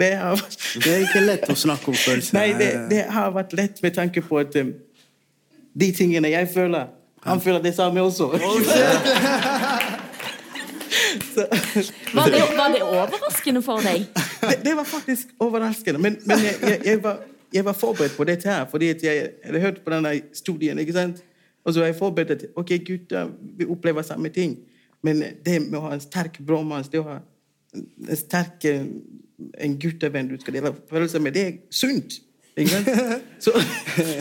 [0.00, 0.40] det, har,
[0.82, 2.34] Det er ikke lett å snakke om følelser.
[2.34, 4.72] nei, det, det har vært lett med tanke på at um,
[5.78, 6.90] de tingene jeg føler,
[7.24, 8.32] han føler det samme også.
[12.14, 14.04] Var det, var det overraskende for deg?
[14.14, 15.98] det, det var faktisk overraskende.
[15.98, 17.16] Men, men jeg, jeg, jeg, var,
[17.52, 20.78] jeg var forberedt på dette her, fordi at jeg hadde hørt på denne studien.
[20.78, 21.24] ikke sant?
[21.64, 24.58] Og så er jeg forberedt ok, gutter vi opplever samme ting.
[25.02, 27.18] Men det med å ha en sterk bromance, det å ha
[27.74, 28.84] en sterk eh,
[29.60, 32.20] en guttevenn du skal dele følelser med, det er sunt.
[33.44, 33.50] Så,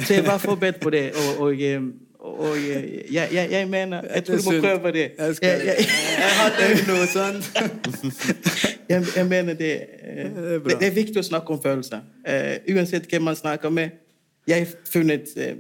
[0.08, 1.12] så jeg var forberedt på det.
[1.13, 1.82] Og, og, eh,
[2.19, 5.03] og jeg, jeg, jeg mener Jeg tror du må prøve det.
[5.17, 7.51] Jeg, Jeg- jeg- jeg hadde jo noe sånt.
[8.89, 12.01] jeg, jeg mener det, eh, er det, er viktig å snakke om følelser.
[12.25, 13.89] Eh, uansett hvem man snakker med.
[14.47, 15.53] Jeg har funnet eh,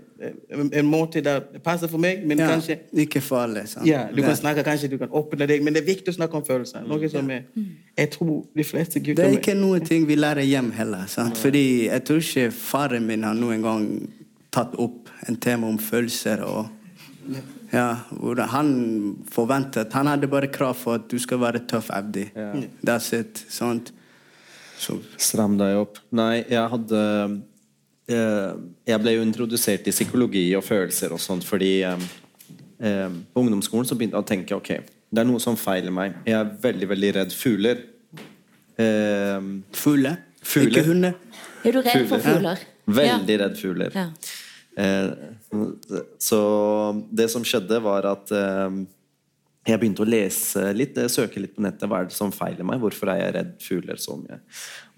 [0.51, 3.61] en, en måte der det passer for meg, men Ja, kanskje ikke farlig.
[3.71, 3.85] Sant?
[3.87, 6.35] ja, Du kan snakke, kanskje du kan åpne deg, men det er viktig å snakke
[6.35, 6.83] om følelser.
[6.87, 7.45] Noe som er,
[7.97, 11.05] jeg tror de fleste gutter Det er ikke noe ting vi lærer hjem heller.
[11.07, 11.39] Sant?
[11.39, 13.87] Fordi jeg tror ikke faren min har noen gang
[14.51, 16.43] tatt opp en tema om følelser.
[16.43, 16.67] Og,
[17.71, 17.87] ja,
[18.19, 18.73] hvor han
[19.31, 22.27] forventet Han hadde bare krav for at du skal være tøff, Abdi.
[22.83, 23.45] That's it.
[23.49, 23.93] Sant?
[24.77, 26.03] Så, Stram deg opp.
[26.11, 27.01] Nei, jeg hadde
[28.13, 32.05] Jeg ble jo introdusert i psykologi og følelser og sånt fordi eh,
[32.83, 34.71] eh, På ungdomsskolen så begynte jeg å tenke ok,
[35.13, 36.15] det er noe som feiler meg.
[36.25, 37.83] Jeg er veldig, veldig redd fugler.
[38.81, 40.17] Eh, Fugler.
[40.43, 41.13] Ikke hunder.
[41.63, 42.63] Er du redd for Fugler.
[42.85, 43.93] veldig redd fugler.
[43.95, 44.07] Ja.
[44.75, 45.11] Eh,
[46.19, 46.39] så
[47.13, 48.79] det som skjedde, var at eh,
[49.63, 51.87] jeg begynte å lese litt, eh, søke litt på nettet.
[51.87, 52.81] Hva er det som feiler meg?
[52.83, 54.41] Hvorfor er jeg redd fugler så mye?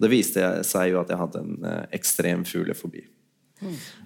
[0.02, 3.04] Det viste seg jo at jeg hadde en eh, ekstrem fuglefobi.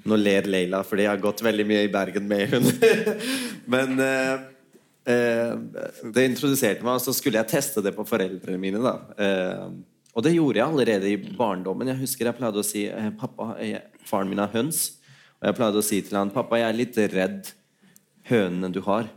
[0.06, 2.90] Nå ler Leila, fordi jeg har gått veldig mye i Bergen med henne.
[3.72, 4.34] Men eh,
[5.10, 5.54] eh,
[6.14, 8.82] det introduserte meg, og så skulle jeg teste det på foreldrene mine.
[8.84, 9.66] da eh,
[10.14, 11.90] Og det gjorde jeg allerede i barndommen.
[11.90, 15.00] Jeg husker jeg pleide å si eh, pappa, jeg, Faren min har høns.
[15.40, 17.54] Og jeg pleide å si til han pappa, jeg er litt redd
[18.30, 19.08] hønene du har.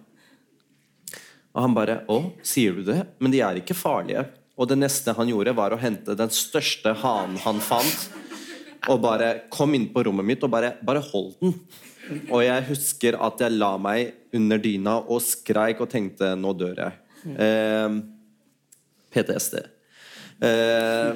[1.54, 4.26] Og han bare 'Å, sier du det?' Men de er ikke farlige.
[4.58, 8.10] Og det neste han gjorde, var å hente den største hanen han fant,
[8.90, 11.56] og bare kom inn på rommet mitt og bare, bare hold den.
[12.30, 16.76] Og jeg husker at jeg la meg under dyna og skreik og tenkte 'nå dør
[16.76, 17.00] jeg'.
[17.40, 18.02] Eh,
[19.14, 19.64] PTSD.
[20.44, 21.14] Eh,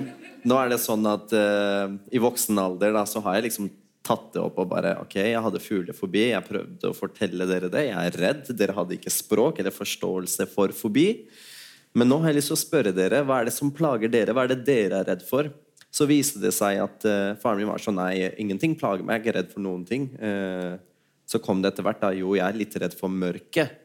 [0.48, 3.70] nå er det sånn at eh, i voksen alder da, så har jeg liksom
[4.08, 6.30] tatt det opp og bare Ok, jeg hadde fuglefobi.
[6.32, 7.86] Jeg prøvde å fortelle dere det.
[7.90, 8.50] Jeg er redd.
[8.58, 11.10] Dere hadde ikke språk eller forståelse for fobi.
[11.98, 14.36] Men nå har jeg lyst til å spørre dere hva er det som plager dere?
[14.36, 15.50] Hva er det dere er redd for?
[15.94, 19.18] Så viste det seg at uh, faren min var sånn Nei, ingenting plager meg.
[19.18, 20.10] Jeg er ikke redd for noen ting.
[20.20, 20.78] Uh,
[21.28, 23.84] så kom det etter hvert da Jo, jeg er litt redd for mørket.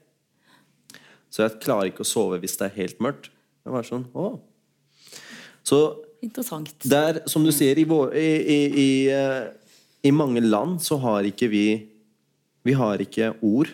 [1.33, 3.31] Så jeg klarer ikke å sove hvis det er helt mørkt.
[3.63, 4.33] Jeg var sånn Å.
[5.63, 5.79] Så
[6.23, 6.71] Interessant.
[6.87, 9.49] der, som du sier, i, i, i, i, eh,
[10.03, 11.67] i mange land så har ikke vi
[12.63, 13.71] Vi har ikke ord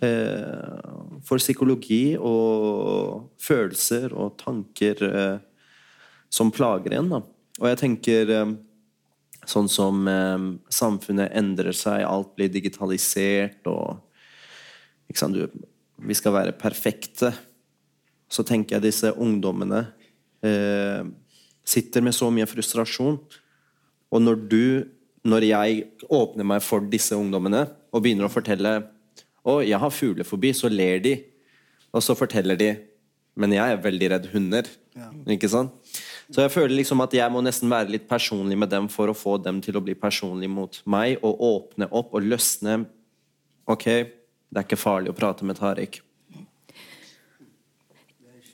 [0.00, 0.80] eh,
[1.28, 5.42] for psykologi og følelser og tanker eh,
[6.32, 7.10] som plager en.
[7.12, 7.20] Da.
[7.60, 8.54] Og jeg tenker eh,
[9.44, 14.00] sånn som eh, samfunnet endrer seg, alt blir digitalisert og
[15.12, 15.68] sant, du,
[16.00, 17.34] Vi skal være perfekte.
[18.30, 19.82] Så tenker jeg disse ungdommene
[20.40, 21.04] eh,
[21.60, 23.20] sitter med så mye frustrasjon.
[24.10, 24.64] Og når du,
[25.26, 28.76] når jeg åpner meg for disse ungdommene og begynner å fortelle
[29.42, 31.16] å, jeg har fuglefobi, så ler de.
[31.94, 32.74] Og så forteller de
[33.40, 34.68] men jeg er veldig redd hunder.
[35.30, 35.74] Ikke sant?
[36.30, 39.16] Så jeg føler liksom at jeg må nesten være litt personlig med dem for å
[39.16, 42.82] få dem til å bli personlig mot meg og åpne opp og løsne
[43.70, 46.00] Ok, det er ikke farlig å prate med Tariq.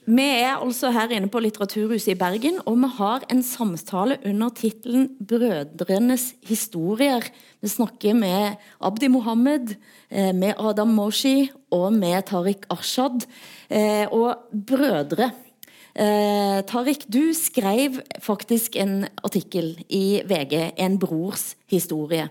[0.07, 4.53] Vi er altså her inne på Litteraturhuset i Bergen, og vi har en samtale under
[4.55, 7.27] tittelen 'Brødrenes historier'.
[7.61, 9.75] Vi snakker med Abdi Mohammed,
[10.09, 13.27] eh, med Adam Moshi og med Tariq Arshad.
[13.69, 14.35] Eh, og
[14.67, 15.31] brødre
[15.95, 22.29] eh, Tariq, du skrev faktisk en artikkel i VG, 'En brors historie',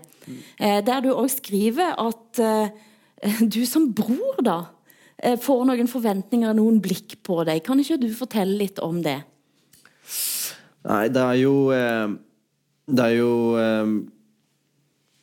[0.57, 2.73] der du òg skriver at
[3.53, 4.61] du som bror, da
[5.17, 7.63] får noen forventninger, noen blikk på deg.
[7.65, 9.17] Kan ikke du fortelle litt om det?
[10.87, 11.55] Nei, det er jo
[12.87, 13.31] Det er jo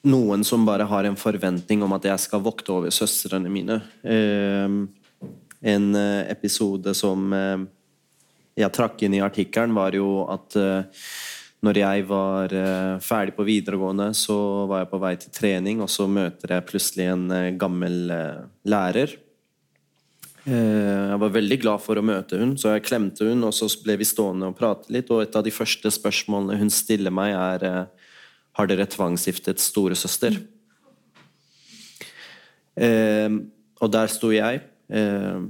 [0.05, 3.79] noen som bare har en forventning om at jeg skal vokte over søstrene mine.
[4.05, 5.87] En
[6.29, 7.33] episode som
[8.55, 10.59] jeg trakk inn i artikkelen, var jo at
[11.65, 12.53] når jeg var
[13.01, 14.37] ferdig på videregående, så
[14.69, 18.13] var jeg på vei til trening, og så møter jeg plutselig en gammel
[18.69, 19.17] lærer
[20.45, 23.97] jeg var veldig glad for å møte hun, så jeg klemte hun, og så ble
[24.01, 25.09] vi stående og prate litt.
[25.09, 27.87] Og et av de første spørsmålene hun stiller meg, er
[28.55, 30.37] Har dere tvangsgiftet storesøster?
[32.75, 33.31] Eh,
[33.83, 34.59] og der sto jeg
[34.91, 35.43] eh,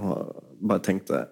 [0.00, 1.26] og bare tenkte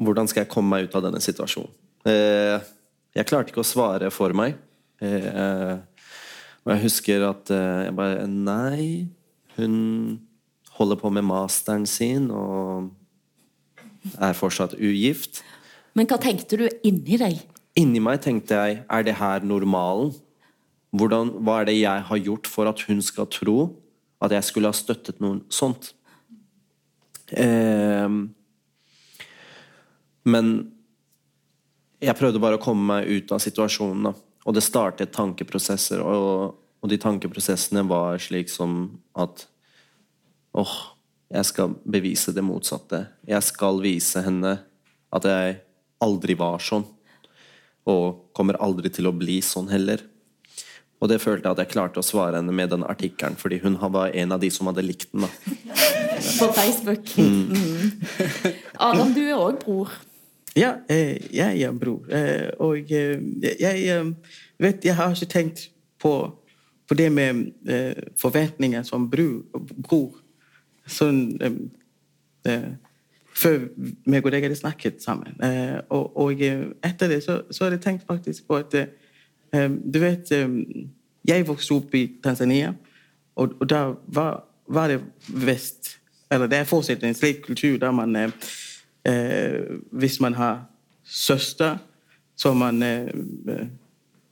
[0.00, 1.72] Hvordan skal jeg komme meg ut av denne situasjonen?
[2.08, 2.70] Eh,
[3.12, 4.56] jeg klarte ikke å svare for meg.
[5.02, 9.08] og jeg husker at jeg bare Nei,
[9.58, 9.74] hun
[10.82, 12.90] holder på med masteren sin og
[14.18, 15.42] er fortsatt ugift.
[15.94, 17.40] Men hva tenkte du inni deg?
[17.78, 20.12] Inni meg tenkte jeg er det her normalen?
[20.92, 23.56] Hvordan, hva er det jeg har gjort for at hun skal tro
[24.22, 25.94] at jeg skulle ha støttet noe sånt?
[27.32, 28.18] Eh,
[30.28, 30.50] men
[32.02, 34.10] jeg prøvde bare å komme meg ut av situasjonen.
[34.10, 34.12] Da.
[34.44, 38.84] Og det startet tankeprosesser, og, og de tankeprosessene var slik som
[39.18, 39.46] at
[40.52, 40.80] åh, oh,
[41.32, 43.06] jeg skal bevise det motsatte.
[43.28, 44.58] Jeg skal vise henne
[45.12, 45.60] at jeg
[46.04, 46.84] aldri var sånn.
[47.88, 50.04] Og kommer aldri til å bli sånn heller.
[51.02, 53.74] Og det følte jeg at jeg klarte å svare henne med den artikkelen, fordi hun
[53.80, 55.24] var en av de som hadde likt den.
[55.24, 55.30] da.
[56.40, 57.16] På Facebook.
[57.18, 57.48] Mm.
[57.50, 57.90] Mm.
[58.90, 59.96] Adam, du er òg bror.
[60.54, 62.04] Ja, jeg er bror.
[62.60, 64.14] Og jeg
[64.60, 66.12] vet Jeg har ikke tenkt på,
[66.86, 67.46] på det med
[68.20, 70.12] forventninger som bror
[70.92, 71.20] sånn
[73.32, 73.62] Før
[74.10, 75.36] meg og deg hadde snakket sammen.
[75.40, 76.40] Eh, og, og,
[76.84, 78.76] etter det så, så hadde jeg tenkt faktisk på at
[79.84, 80.32] Du vet
[81.28, 82.74] Jeg vokste opp i Tanzania,
[83.36, 85.00] og, og da var, var, det
[85.46, 85.96] vest
[86.30, 88.16] Eller det er fortsatt en slik kultur der man
[89.92, 90.66] Hvis man har
[91.04, 91.78] søster,
[92.36, 92.82] så man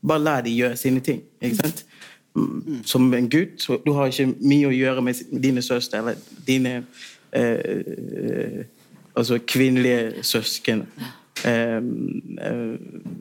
[0.07, 1.23] bare lar de gjøre sine ting.
[1.41, 1.85] ikke sant?
[2.85, 3.69] Som en gutt.
[3.87, 6.83] Du har ikke mye å gjøre med dine søstre eller dine
[7.33, 8.65] eh,
[9.17, 10.87] altså kvinnelige søsken.
[11.45, 12.79] Eh, eh,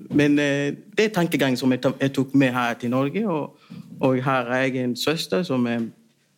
[0.10, 3.30] men eh, det er tankegang som jeg, tok med her til Norge.
[3.30, 3.58] Og,
[4.00, 5.68] og her har jeg en søster som,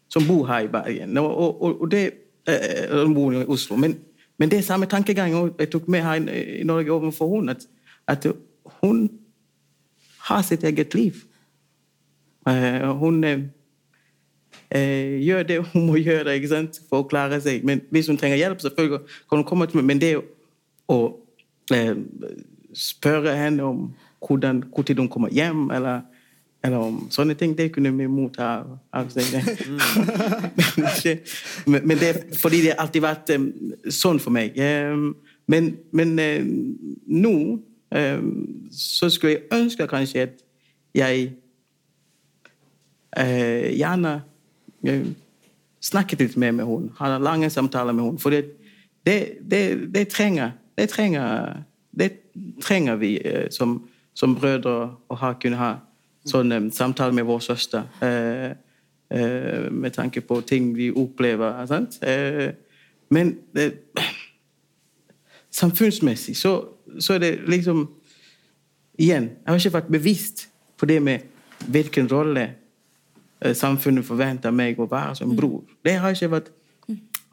[0.09, 1.17] som bor her i Bergen.
[1.17, 2.11] Og, og, og det,
[2.47, 3.75] eh, Hun bor i Oslo.
[3.75, 3.97] Men,
[4.37, 6.15] men det er samme tankegang jeg tok med her
[6.59, 7.51] i Norge overfor henne.
[7.51, 7.67] At,
[8.07, 8.33] at
[8.65, 9.09] hun
[10.19, 11.13] har sitt eget liv.
[12.47, 13.39] Eh, hun eh,
[14.71, 17.65] eh, gjør det hun må gjøre ikke sant, for å klare seg.
[17.67, 19.89] Men hvis hun trenger hjelp, selvfølgelig kan hun komme til meg.
[19.91, 20.15] Men det
[20.91, 21.01] å
[21.73, 21.93] eh,
[22.73, 26.01] spørre henne om hvordan, når hun kommer hjem, eller,
[26.63, 28.51] eller, om sånne ting, det kunne vi motta
[28.93, 29.33] av seg.
[31.65, 34.57] men, men det, fordi det alltid har vært sånn for meg.
[35.49, 36.13] Men, men
[37.09, 37.33] nå
[38.71, 40.45] så skulle jeg ønske kanskje at
[40.95, 41.31] jeg
[43.19, 44.21] uh, gjerne
[44.87, 45.07] eh,
[45.81, 48.21] snakket litt mer med henne, hadde lange samtaler med henne.
[48.21, 48.45] For det,
[49.05, 49.17] det,
[49.51, 50.51] det, det trenger,
[50.89, 51.63] trenger
[52.61, 54.73] trenger vi eh, som, som, brødre
[55.07, 55.71] å ha, kunne ha
[56.27, 57.87] sånne um, samtaler med vår søster.
[58.03, 58.51] Eh,
[59.11, 61.65] eh, med tanke på ting vi opplever.
[61.67, 61.99] Sant?
[62.03, 62.53] Eh,
[63.11, 63.35] men
[65.51, 66.53] samfunnsmessig så,
[66.99, 67.89] så, er det liksom
[69.01, 70.41] Igjen, jeg har ikke vært bevisst
[70.77, 71.23] på det med
[71.73, 72.57] hvilken rolle eh,
[73.57, 75.63] samfunnet forventer meg å være som bror.
[75.83, 76.51] Det har jeg ikke vært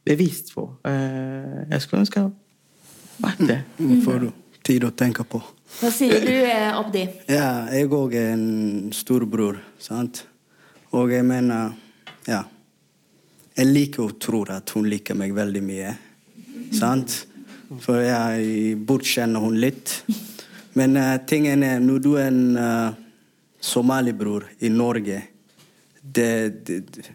[0.08, 0.64] bevisst på.
[0.88, 2.32] Eh, jeg skulle ønske jeg
[3.22, 3.58] vært det.
[3.82, 4.28] Nå Får du
[4.64, 5.40] tid å tenke på.
[5.78, 7.04] Hva sier du, eh, Abdi?
[7.28, 9.58] Ja, jeg òg er en storbror.
[9.78, 10.24] sant.
[10.92, 11.74] Og jeg mener
[12.26, 12.44] Ja.
[13.56, 15.96] Jeg liker å tro at hun liker meg veldig mye.
[16.72, 17.26] Sant?
[17.80, 20.04] For jeg bortkjenner hun litt.
[20.74, 22.92] Men uh, tingen er, når du er en uh,
[23.60, 25.22] somalibror i Norge
[26.12, 27.08] det, det,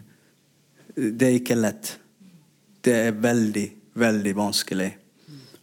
[0.94, 1.94] det er ikke lett.
[2.84, 4.90] Det er veldig, veldig vanskelig.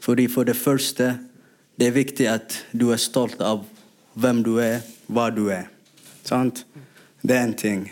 [0.02, 1.14] Fordi for det første
[1.78, 3.64] det er viktig at du er stolt av
[4.20, 5.70] hvem du er, hva du er.
[6.26, 6.66] Sant?
[7.22, 7.86] Det er en ting.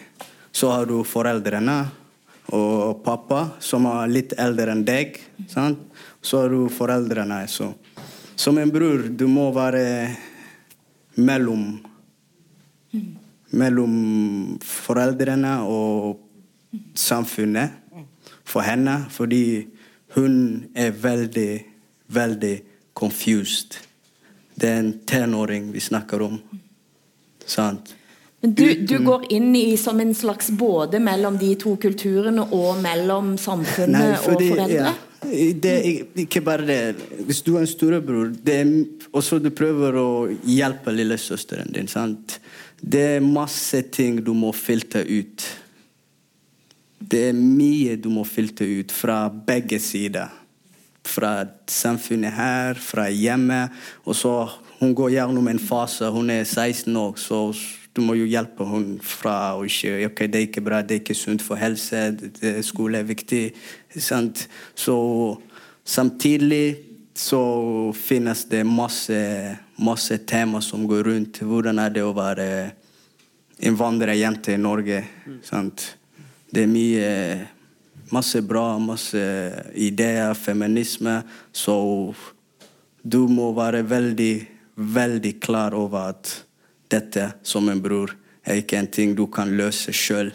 [0.52, 1.78] Så har du foreldrene
[2.54, 5.18] og pappa, som er litt eldre enn deg.
[5.50, 5.82] Sant?
[6.22, 7.44] Så har du foreldrene.
[7.48, 7.72] Så.
[8.36, 9.86] Som en bror, du må være
[11.20, 11.80] mellom
[13.58, 16.20] Mellom foreldrene og
[16.94, 17.78] samfunnet
[18.46, 19.06] for henne.
[19.10, 19.68] Fordi
[20.16, 21.52] hun er veldig,
[22.08, 22.56] veldig
[22.94, 23.80] confused.
[24.56, 26.42] Det er en tenåring vi snakker om.
[27.46, 27.96] Sant?
[28.42, 32.80] Men du, du, går inn i som en slags både mellom de to kulturene og
[32.80, 34.94] mellom samfunnet Nei, fordi, og foreldre?
[34.94, 36.80] Ja, det er ikke bare det.
[37.28, 38.32] Hvis du er en storebror
[39.12, 40.10] og så du prøver å
[40.48, 42.38] hjelpe lillesøsteren din sant?
[42.82, 45.46] Det er masse ting du må filte ut.
[47.00, 50.40] Det er mye du må filte ut fra begge sider
[51.10, 53.70] fra samfunnet her, fra hjemmet.
[54.06, 56.08] Og så Hun går gjennom en fase.
[56.08, 57.52] Hun er 16 år, så
[57.96, 61.02] du må jo hjelpe henne fra å ikke ok, det er ikke bra, det er
[61.02, 62.16] ikke sunt for helse,
[62.64, 63.42] skole er viktig.
[63.92, 64.46] Sant?
[64.76, 64.96] Så
[65.84, 66.89] samtidig
[67.20, 71.42] så finnes det masse, masse tema som går rundt.
[71.44, 72.46] Hvordan er det å være
[73.60, 75.02] innvandrerjente i Norge?
[75.44, 75.84] Sant?
[76.48, 77.10] Det er mye
[78.16, 79.20] masse bra, masse
[79.76, 81.18] ideer, feminisme.
[81.52, 81.76] Så
[83.04, 84.34] du må være veldig,
[84.80, 86.34] veldig klar over at
[86.88, 88.16] dette, som en bror,
[88.48, 90.32] er ikke en ting du kan løse sjøl.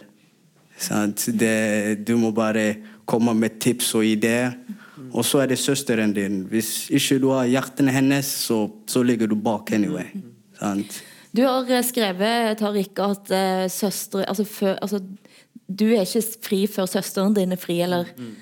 [0.84, 2.68] Du må bare
[3.08, 4.58] komme med tips og ideer.
[5.10, 6.44] Og så er det søsteren din.
[6.50, 10.06] Hvis ikke du har hjertene hennes, så, så ligger du bak anyway.
[10.60, 11.00] Sant?
[11.34, 15.00] Du har skrevet Tariq, at uh, søstre altså, for, altså,
[15.66, 18.34] du er ikke fri før søsteren din er fri, eller mm.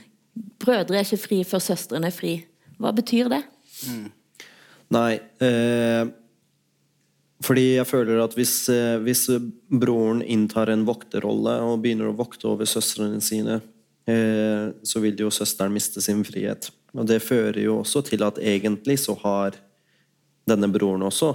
[0.61, 2.35] brødre er ikke fri før søstrene er fri.
[2.83, 3.43] Hva betyr det?
[3.89, 4.11] Mm.
[4.93, 5.13] Nei
[5.43, 6.03] eh,
[7.43, 9.27] Fordi jeg føler at hvis, eh, hvis,
[9.71, 13.69] broren inntar en vokterrolle og begynner å vokte over søstrene sine, eh,
[14.03, 16.67] så vil jo søsteren miste sin frihet.
[16.91, 19.55] Og det fører jo også til at egentlig så har
[20.51, 21.31] denne broren også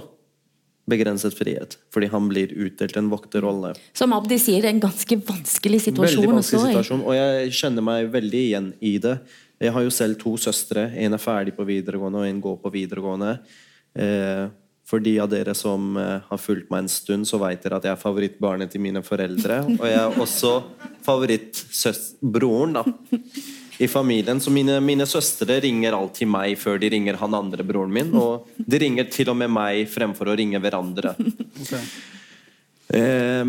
[0.88, 3.74] begrenset frihet, fordi han blir utdelt en vokterrolle.
[3.96, 6.22] Som Abdi sier, er en ganske vanskelig situasjon.
[6.22, 9.18] Veldig vanskelig situasjon, og jeg kjenner meg veldig igjen i det.
[9.60, 10.86] Jeg har jo selv to søstre.
[10.96, 13.34] En er ferdig på videregående, og en går på videregående.
[13.98, 14.46] Eh,
[14.88, 17.86] for de av dere som eh, har fulgt meg en stund, så vet dere at
[17.88, 19.60] jeg er favorittbarnet til mine foreldre.
[19.76, 20.52] Og jeg er også
[21.04, 22.84] favorittbroren, da
[23.78, 24.40] i familien.
[24.40, 28.10] Så mine, mine, søstre ringer alltid meg før de ringer han andre broren min.
[28.18, 31.14] Og de ringer til og med meg fremfor å ringe hverandre.
[31.62, 31.84] Okay.
[32.98, 33.44] Eh,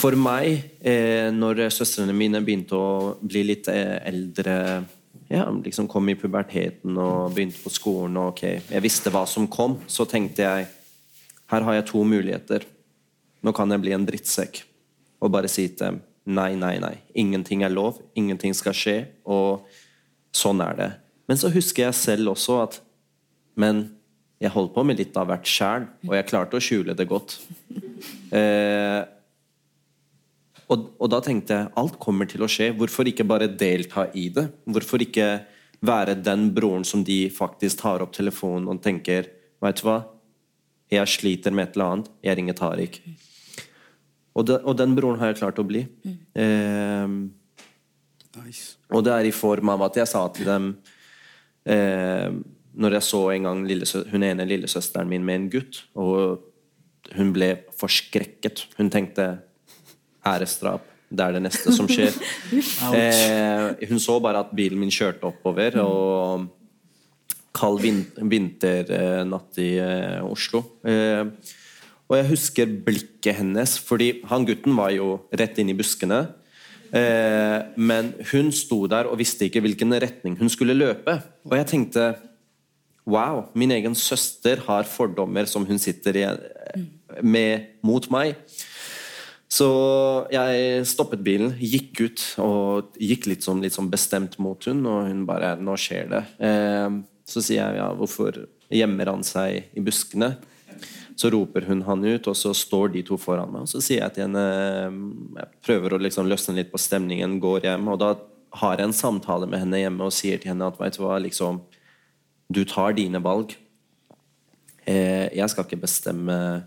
[0.00, 4.56] for meg, eh, når søstrene mine begynte å bli litt eh, eldre
[5.30, 9.46] ja, liksom kom i puberteten og begynte på skolen, og ok, jeg visste hva som
[9.50, 10.68] kom, så tenkte jeg
[11.50, 12.66] her har jeg to muligheter.
[13.42, 14.62] Nå kan jeg bli en drittsekk
[15.20, 16.00] og bare si til dem
[16.30, 16.96] nei, nei, nei.
[17.18, 18.00] Ingenting er lov.
[18.18, 18.96] Ingenting skal skje.
[19.28, 19.66] Og
[20.36, 20.90] sånn er det.
[21.30, 22.80] Men så husker jeg selv også at
[23.60, 23.88] Men
[24.40, 27.34] jeg holdt på med litt av hvert sjæl, og jeg klarte å skjule det godt.
[28.32, 29.00] Eh,
[30.70, 32.70] og, og, da tenkte jeg alt kommer til å skje.
[32.78, 34.46] Hvorfor ikke bare delta i det?
[34.70, 35.26] Hvorfor ikke
[35.86, 39.98] være den broren som de faktisk tar opp telefonen og tenker Vet du hva?
[40.90, 42.06] Jeg sliter med et eller annet.
[42.24, 42.94] Jeg ringer Tariq.
[44.32, 45.82] Og, de, og den broren har jeg klart å bli.
[46.32, 47.12] Eh,
[48.40, 48.78] nice.
[48.88, 50.70] Og det er i form av at jeg sa til dem
[51.68, 52.32] eh,
[52.80, 53.62] Når jeg så en gang
[54.14, 56.46] hun ene lillesøsteren min med en gutt, og
[57.18, 59.28] hun ble forskrekket Hun tenkte
[60.26, 60.86] æresdrap.
[61.10, 62.14] Det er det neste som skjer.
[62.94, 66.46] eh, hun så bare at bilen min kjørte oppover, og
[67.56, 70.62] kald vinternatt i eh, Oslo.
[70.86, 71.24] Eh,
[72.10, 76.24] og jeg husker blikket hennes, fordi han gutten var jo rett inn i buskene.
[76.90, 81.20] Eh, men hun sto der og visste ikke hvilken retning hun skulle løpe.
[81.46, 82.10] Og jeg tenkte
[83.10, 86.24] Wow, min egen søster har fordommer som hun sitter i,
[87.22, 88.36] med mot meg.
[89.50, 89.66] Så
[90.30, 95.08] jeg stoppet bilen, gikk ut og gikk litt sånn, litt sånn bestemt mot hun, og
[95.08, 96.26] hun bare 'Nå skjer det'.
[96.38, 96.90] Eh,
[97.26, 100.36] så sier jeg ja, 'Hvorfor gjemmer han seg i buskene?'
[101.16, 103.62] Så roper hun han ut, og så står de to foran meg.
[103.62, 104.46] Og så sier jeg til henne
[105.36, 108.14] Jeg prøver å liksom løsne litt på stemningen, går hjem, og da
[108.52, 111.20] har jeg en samtale med henne hjemme og sier til henne at veit du hva,
[111.20, 111.60] liksom
[112.50, 113.54] Du tar dine valg.
[114.86, 116.64] Eh, jeg skal ikke bestemme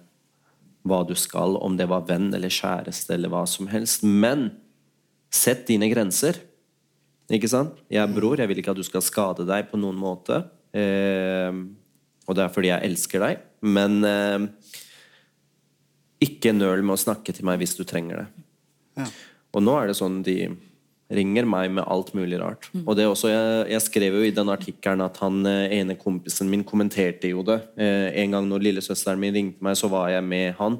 [0.83, 4.03] hva du skal, om det var venn eller kjæreste eller hva som helst.
[4.03, 4.49] Men
[5.33, 6.41] sett dine grenser.
[7.33, 7.79] Ikke sant?
[7.91, 10.43] Jeg er bror, jeg vil ikke at du skal skade deg på noen måte.
[10.75, 11.55] Eh,
[12.27, 13.45] og det er fordi jeg elsker deg.
[13.63, 14.47] Men eh,
[16.23, 18.27] ikke nøl med å snakke til meg hvis du trenger det.
[18.99, 19.07] Ja.
[19.53, 20.37] Og nå er det sånn de
[21.11, 22.69] ringer meg med alt mulig rart.
[22.73, 22.83] Mm.
[22.87, 26.49] Og det også, jeg, jeg, skrev jo i den artikkelen at han eh, ene kompisen
[26.51, 27.59] min kommenterte jo det.
[27.77, 30.79] Eh, en gang når lillesøsteren min ringte meg, så var jeg med han.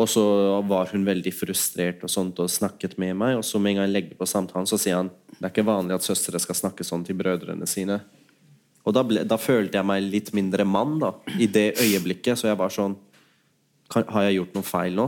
[0.00, 0.22] Og så
[0.68, 3.40] var hun veldig frustrert og sånt og snakket med meg.
[3.40, 5.10] Og så med en gang jeg legger på samtalen, så sier han
[5.40, 8.02] det er ikke vanlig at søstre skal snakke sånn til brødrene sine.
[8.84, 12.38] Og da, ble, da følte jeg meg litt mindre mann da, i det øyeblikket.
[12.38, 12.96] Så jeg var sånn
[13.90, 15.06] kan, Har jeg gjort noe feil nå?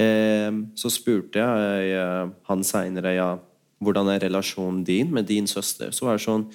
[0.00, 3.30] Eh, så spurte jeg eh, han seinere ja,
[3.82, 5.92] hvordan er relasjonen din med din søster.
[5.92, 6.46] Så var det sånn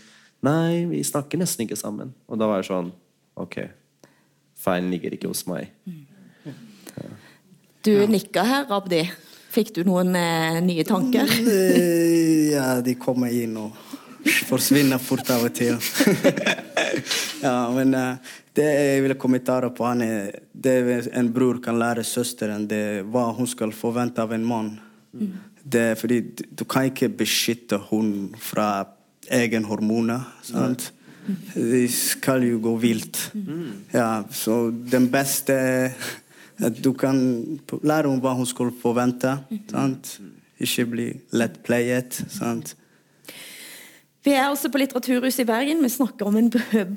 [0.46, 2.12] Nei, vi snakker nesten ikke sammen.
[2.30, 2.92] Og da var det sånn
[3.38, 3.60] Ok,
[4.58, 5.70] feilen ligger ikke hos meg.
[5.86, 7.10] Ja.
[7.86, 9.04] Du nikka her, Abdi.
[9.54, 11.30] Fikk du noen eh, nye tanker?
[11.30, 13.78] Mm, ja, de kommer inn og
[14.50, 15.78] forsvinner fort av og til.
[17.48, 20.78] ja, men uh, det jeg vil kommentere på, han er det
[21.14, 24.72] en bror kan lære søsteren, det er hva hun skal forvente av en mann.
[25.14, 25.34] Mm.
[25.68, 28.86] Det er fordi du kan ikke beskytte hun fra
[29.30, 30.24] egen hormoner.
[30.42, 30.92] sant?
[31.54, 33.20] De skal jo gå vilt.
[33.94, 35.58] Ja, så den beste
[36.58, 37.20] at du kan
[37.84, 39.36] lære henne hva hun skal forvente.
[39.70, 40.18] sant?
[40.58, 41.08] Ikke bli
[41.38, 42.24] lett pleiet.
[42.32, 42.76] sant?
[44.28, 45.80] Vi er også på Litteraturhuset i Bergen.
[45.86, 46.50] Vi snakker om en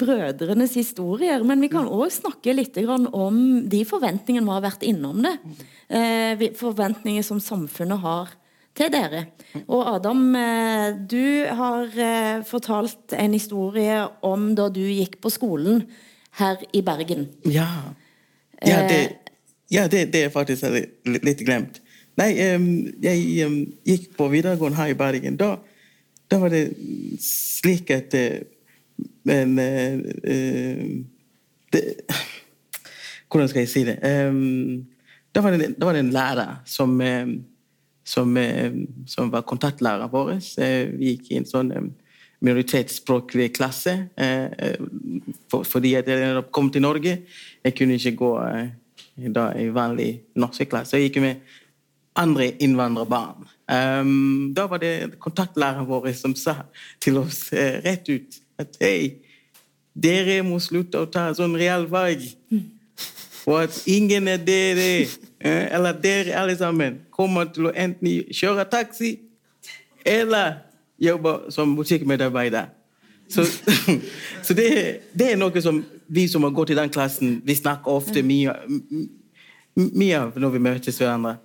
[0.02, 1.44] brødrenes historier.
[1.46, 3.36] Men vi kan òg snakke litt om
[3.70, 5.36] de forventningene vi har vært innom det.
[5.94, 8.34] Eh, forventninger som samfunnet har
[8.74, 9.28] til dere.
[9.68, 15.84] Og Adam, eh, du har eh, fortalt en historie om da du gikk på skolen
[16.40, 17.28] her i Bergen.
[17.46, 17.94] Ja,
[18.58, 19.00] ja, det,
[19.70, 20.66] ja det, det er faktisk
[21.06, 21.78] litt glemt.
[22.18, 25.38] Nei, jeg gikk på videregående her i Bergen.
[25.38, 25.60] da
[26.30, 26.64] da var det
[27.24, 28.42] slik at eh,
[29.24, 31.04] Men uh,
[31.72, 31.82] det,
[33.30, 33.96] Hvordan skal jeg si det?
[35.34, 36.96] Da, var det da var det en lærer som,
[38.02, 38.38] som,
[39.06, 40.32] som var kontaktlæreren vår.
[40.98, 41.70] Vi gikk i en sånn
[42.42, 43.94] minoritetsspråklig klasse
[45.46, 47.20] for, fordi at jeg kom til Norge.
[47.62, 48.32] Jeg kunne ikke gå
[49.30, 50.98] da, i vanlig norsk klasse.
[50.98, 51.46] Jeg gikk med
[52.16, 53.46] andre innvandrerbarn.
[53.70, 56.56] Um, da var det kontaktlæreren vår som sa
[57.00, 59.20] til oss uh, rett ut at hei,
[59.94, 62.24] dere må slutte å ta sånn realfag.
[63.46, 65.06] Og at ingen av dere,
[65.44, 69.14] uh, eller dere alle sammen, kommer til å enten kjøre taxi
[70.04, 70.64] eller
[71.00, 72.72] jobbe som butikkmedarbeider.
[73.30, 73.44] Så,
[74.46, 74.68] så det,
[75.12, 75.78] det, er noe som
[76.10, 78.56] vi som har gått i den klassen, vi snakker ofte mye,
[79.78, 81.36] mye av når vi møtes hverandre.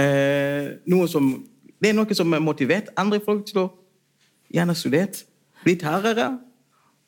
[0.00, 1.32] Eh, noe som
[1.80, 3.66] det er noe som har motivert andre folk til å
[4.52, 5.24] gjerne studere,
[5.64, 6.34] blitt hardere.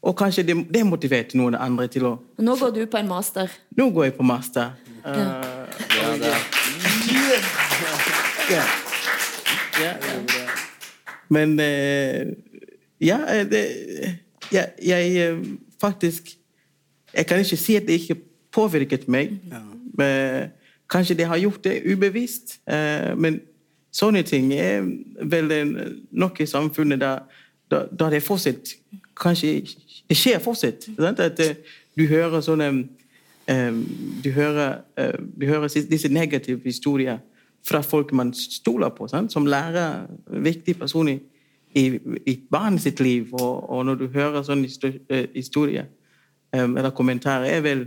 [0.02, 2.12] Og kanskje det demotiverte noen andre til å
[2.42, 3.52] Nå går du på en master?
[3.78, 4.72] Nå går jeg på master.
[5.04, 5.14] Uh,
[5.94, 6.32] ja, det.
[8.50, 8.64] Ja.
[11.30, 12.32] Men uh,
[12.98, 13.20] ja,
[13.50, 13.62] det,
[14.52, 15.38] ja, jeg
[15.80, 16.34] faktisk
[17.14, 18.16] Jeg kan ikke si at det ikke
[18.52, 19.36] påvirket meg.
[19.98, 20.50] Men
[20.92, 22.60] kanskje det har gjort det ubevisst.
[22.68, 23.40] Eh, men
[23.92, 24.84] sånne ting er
[25.28, 25.52] vel
[26.10, 27.24] noe i samfunnet der,
[27.70, 28.76] der, der det fortsatt
[29.22, 29.60] Kanskje
[30.08, 30.88] det skjer fortsatt.
[30.98, 31.58] At eh,
[31.96, 32.70] du hører sånne
[33.46, 33.74] eh,
[34.24, 34.80] du, hører,
[35.40, 37.20] du hører disse negative historier
[37.62, 39.32] fra folk man stoler på, sant?
[39.32, 41.20] som lærer viktige personer
[41.74, 41.84] i,
[42.26, 43.28] i barnet sitt liv.
[43.32, 44.68] Og, og når du hører sånne
[45.34, 45.86] historier
[46.52, 47.86] eller kommentarer, er vel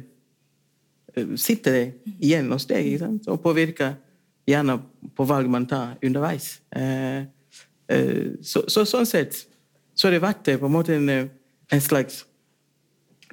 [1.38, 3.96] sitter det igjen hos deg og påvirker
[4.48, 4.78] gjerne
[5.16, 6.60] på valg man tar underveis.
[6.76, 7.26] Eh,
[7.90, 9.46] eh, så, så sånn sett
[9.96, 11.10] så har det vært det på en måte en,
[11.72, 12.26] en slags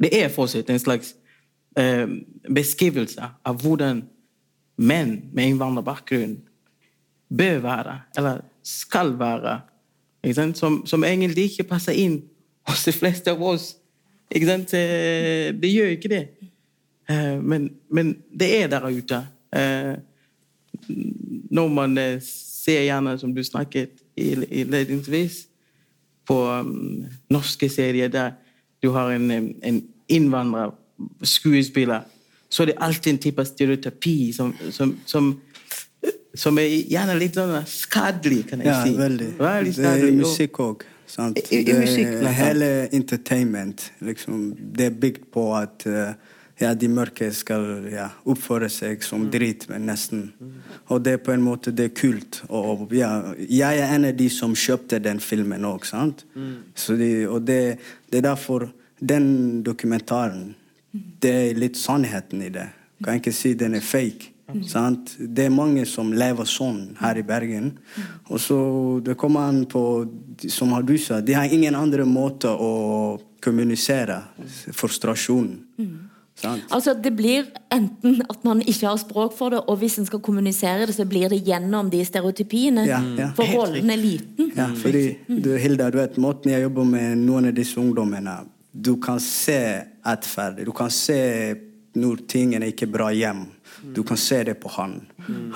[0.01, 1.13] Det er fortsatt en slags
[1.77, 2.09] eh,
[2.49, 4.01] beskrivelse av hvordan
[4.81, 6.39] menn med innvandrerbakgrunn
[7.33, 9.61] bør være, eller skal være?
[10.55, 12.21] Som, som egentlig ikke passer inn
[12.69, 13.77] hos de fleste av oss.
[14.31, 16.25] Eh, Det gjør ikke det.
[17.11, 19.27] Eh, Men, men det er der ute.
[19.53, 19.95] Eh,
[21.51, 25.47] Når man eh, ser gjerne, som du snakket i- innledningsvis,
[26.27, 28.31] på um, norske serier der
[28.83, 29.31] du har en,
[29.63, 32.01] en innvandrerskuespiller,
[32.51, 35.41] så er det alltid en type stereotypi som, som, som,
[36.35, 38.95] som er gjerne litt sånn skadelig, kan jeg Ja, si.
[38.99, 39.31] veldig.
[39.39, 40.83] Veldig Det er musikk òg.
[41.07, 41.39] sant?
[41.51, 42.29] I- i musikk, det.
[42.39, 46.15] Hele entertainment liksom, det er bygd på at eh,
[46.63, 50.29] ja, de mørke skal ja, oppføre seg som drit, men nesten.
[50.89, 52.43] Og det er på en måte det er kult.
[52.49, 55.87] Og ja, jeg er en av de som kjøpte den filmen òg.
[56.33, 57.61] De, og det,
[58.11, 58.71] det er derfor
[59.03, 60.53] den dokumentaren
[60.93, 62.67] Det er litt sannheten i det.
[63.03, 64.29] Kan ikke si den er fake.
[64.69, 65.15] Sant?
[65.17, 67.71] Det er mange som lever sånn her i Bergen.
[68.29, 68.59] Og så
[69.05, 69.83] det kommer an på,
[70.53, 74.21] som du sa, de har ingen andre måter å kommunisere
[74.77, 75.63] frustrasjonen.
[76.35, 76.65] Sant?
[76.73, 80.23] Altså, det blir enten at man ikke har språk for det, og hvis en skal
[80.25, 82.87] kommunisere det, så blir det gjennom de stereotypiene.
[82.89, 83.29] Ja, ja.
[83.37, 84.53] For rollen er liten.
[84.57, 88.41] Ja, fordi du, Hilda, du vet, måten jeg jobber med noen av disse ungdommene
[88.73, 90.63] Du kan se atferd.
[90.65, 91.21] Du kan se
[91.93, 93.45] når tingene ikke er bra hjem.
[93.95, 94.95] Du kan se det på han.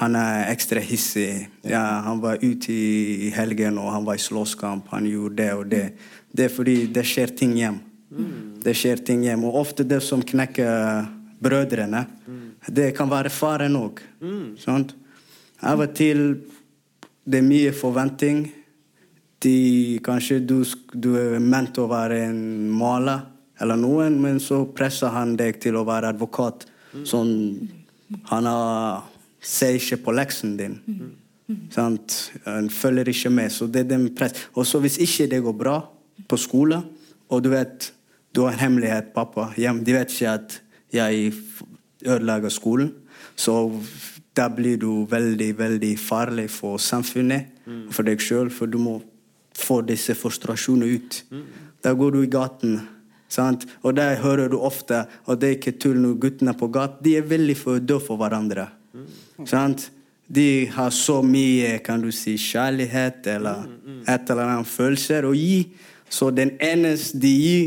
[0.01, 1.47] Han er ekstra hissig.
[1.65, 4.91] Ja, han var ute i, i helgen, og han var i slåsskamp.
[4.93, 5.85] Han gjorde det og det.
[6.37, 7.81] Det er fordi det skjer ting hjem.
[8.63, 9.49] Det skjer ting hjemme.
[9.49, 11.07] Og ofte det som knekker
[11.43, 12.05] brødrene,
[12.67, 14.03] det kan være faren òg.
[14.61, 14.95] Sant?
[15.63, 16.23] Av og til
[17.27, 18.45] det er mye forventning.
[19.43, 20.61] De, kanskje du,
[20.95, 22.41] du er ment å være en
[22.73, 23.27] maler
[23.61, 26.67] eller noen, men så presser han deg til å være advokat.
[27.07, 27.33] Sånn
[28.31, 29.03] Han har,
[29.43, 30.77] ser ikke på leksen din.
[31.75, 32.15] Sant?
[32.45, 33.51] Han følger ikke med.
[33.51, 34.47] Så det er den press.
[34.55, 35.81] Og så hvis ikke det går bra
[36.31, 36.79] på skole,
[37.27, 37.91] og du vet
[38.37, 40.59] du har en hemmelighet, pappa, de vet ikke at
[40.93, 41.33] jeg
[42.05, 42.93] ødelegger skolen,
[43.37, 43.71] så
[44.37, 48.99] da blir du veldig, veldig farlig for samfunnet og for deg sjøl, for du må
[49.57, 51.23] få disse frustrasjonene ut.
[51.81, 52.77] Da går du i gaten.
[53.33, 53.65] Sant?
[53.83, 57.17] Og der hører du ofte og det er ikke tull når guttene på gaten de
[57.19, 58.69] er veldig for døde for hverandre.
[59.49, 59.89] Sant?
[60.29, 63.65] De har så mye kan du si, kjærlighet eller
[64.07, 65.65] et eller annet følelser å gi.
[66.11, 67.67] Så den eneste de gir,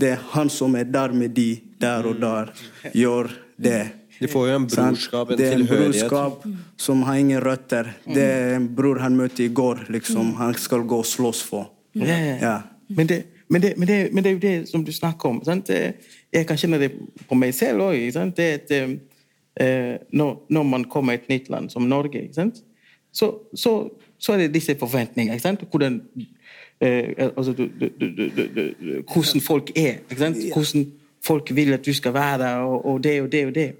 [0.00, 2.52] det er han som er der med de der og der,
[2.94, 3.82] gjør det.
[4.20, 6.08] De får jo en brorskap, en det er en tilhørighet.
[6.08, 6.44] brorskap
[6.80, 7.90] som har ingen røtter.
[8.06, 10.34] Det er en bror han møtte i går, liksom.
[10.38, 11.70] Han skal gå og slåss for.
[11.94, 12.60] Ja.
[12.88, 15.42] Men, det, men, det, men, det, men det er jo det som du snakker om.
[15.44, 15.70] Sant?
[15.70, 16.92] Jeg kan kjenne det
[17.28, 18.16] på meg selv òg.
[18.16, 22.62] At eh, når, man kommer i et nytt land som Norge, sant?
[23.14, 23.74] Så, så,
[24.18, 25.36] så er det disse forventningene.
[25.36, 25.66] Ikke sant?
[25.70, 26.30] Hvordan, eh,
[26.80, 29.94] altså, du, du, du, hvordan folk er.
[30.52, 30.92] Hvordan
[31.24, 33.72] folk vil at du skal være, og, og det og det og det.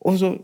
[0.00, 0.38] Og så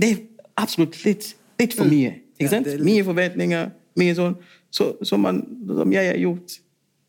[0.00, 0.16] Det er
[0.56, 2.14] absolutt litt, litt for mye.
[2.38, 2.68] Ikke sant?
[2.84, 4.36] Mye forventninger, mye sånn.
[4.70, 6.54] Så, som, man, som jeg har gjort,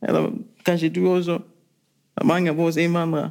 [0.02, 0.32] eller
[0.66, 1.38] kanskje du også,
[2.26, 3.30] mange av oss innvandrere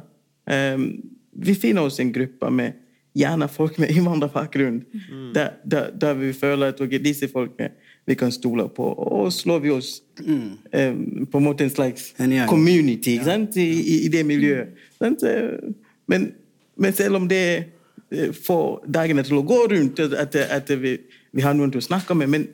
[0.49, 0.85] ehm,
[1.31, 2.79] Vi finner oss en gruppe med
[3.15, 4.81] gjerne folk med innvandrerbakgrunn,
[5.35, 7.69] der, der, der vi føler at okay, disse folkene
[8.05, 8.83] vi kan stole på.
[8.83, 13.23] Og slår vi oss ehm, på en måte en slags En community ja.
[13.29, 13.55] sant?
[13.61, 13.67] I,
[14.05, 14.73] i, det miljøet.
[14.99, 15.23] Sant?
[15.23, 15.59] Eh,
[16.11, 16.31] Men,
[16.75, 17.43] men selv om det
[18.11, 20.97] eh, får dagene til å gå rundt, at, at vi,
[21.31, 22.47] vi har noen til å snakke med men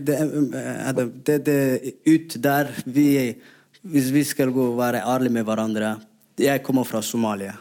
[0.00, 3.34] det, er- Adam, det, det ut der vi
[3.82, 5.90] Hvis vi skal gå og være ærlige med hverandre
[6.40, 7.54] Jeg kommer fra Somalia.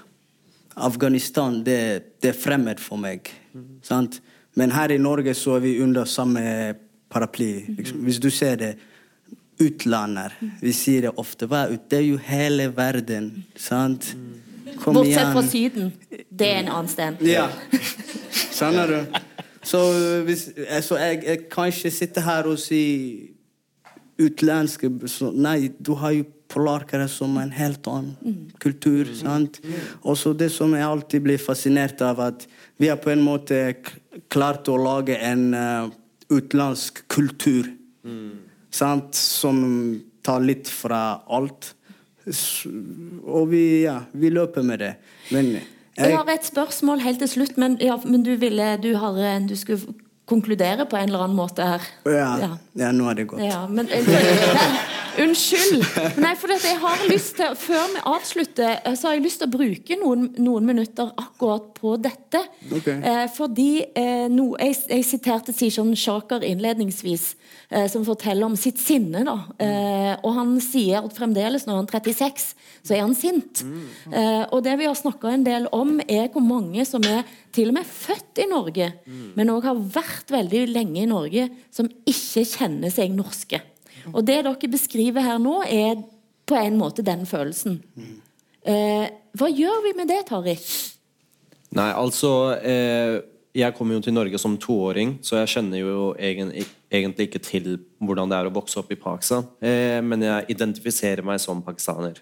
[0.75, 3.27] Afghanistan det, det er fremmed for meg.
[3.83, 4.21] Sant?
[4.59, 6.43] Men her i Norge så er vi under samme
[7.09, 7.51] paraply.
[7.77, 8.03] Liksom.
[8.05, 8.73] Hvis du ser det
[9.59, 10.31] Utlander.
[10.61, 11.47] Vi sier det ofte.
[11.51, 11.87] Hva er ut?
[11.91, 13.25] Det er jo hele verden.
[13.59, 14.13] Sant?
[14.79, 15.49] Kom Bortsett fra igjen.
[15.51, 15.89] Syden.
[16.31, 17.19] Det er en annen sted.
[17.27, 17.49] Ja.
[18.55, 19.19] Skjønner du?
[19.67, 19.81] Så,
[20.23, 20.45] hvis,
[20.85, 22.79] så jeg, jeg kan ikke sitte her og si
[24.19, 24.89] utenlandske
[25.35, 29.11] Nei, du har jo polarkere som en helt annen kultur.
[29.15, 29.59] sant?
[30.01, 32.47] Og så det som jeg alltid blir fascinert av, at
[32.79, 33.59] vi har på en måte
[34.31, 35.89] klart å lage en uh,
[36.29, 37.69] utenlandsk kultur.
[38.73, 39.15] Sant?
[39.17, 39.59] Som
[40.25, 41.73] tar litt fra alt.
[43.23, 44.93] Og vi, ja, vi løper med det.
[45.33, 45.59] Men
[45.97, 49.55] Jeg har et spørsmål helt til slutt, men, ja, men du, ville, du, har, du
[49.59, 49.95] skulle
[50.29, 51.89] konkludere på en eller annen måte her.
[52.05, 52.51] ja, Ja.
[52.85, 53.43] ja, nå er det godt.
[53.43, 54.69] Ja, men Nei,
[55.19, 55.81] Unnskyld.
[56.21, 59.49] Nei, for jeg har lyst til Før vi avslutter, eh, så har jeg lyst til
[59.49, 62.39] å bruke noen, noen minutter akkurat på dette.
[62.77, 62.99] Okay.
[63.01, 67.25] Eh, fordi eh, no, jeg, jeg siterte Sishon Shaker innledningsvis,
[67.71, 69.25] eh, som forteller om sitt sinne.
[69.27, 69.35] da.
[69.59, 72.47] Eh, og han sier at fremdeles, når han er 36,
[72.85, 73.65] så er han sint.
[74.13, 77.25] Eh, og det vi har snakka en del om, er hvor mange som er
[77.55, 78.91] til og med født i Norge,
[79.37, 83.61] men òg har vært veldig lenge i Norge, som ikke kjenner seg norske.
[84.13, 85.99] Og det dere beskriver her nå, er
[86.49, 87.79] på en måte den følelsen.
[88.65, 90.65] Eh, hva gjør vi med det, Tariq?
[91.77, 92.31] Nei, altså
[92.65, 93.19] eh,
[93.53, 96.51] Jeg kom jo til Norge som toåring, så jeg kjenner jo egen,
[96.89, 97.69] egentlig ikke til
[98.01, 99.47] hvordan det er å vokse opp i Pakistan.
[99.61, 102.21] Eh, men jeg identifiserer meg som pakistaner.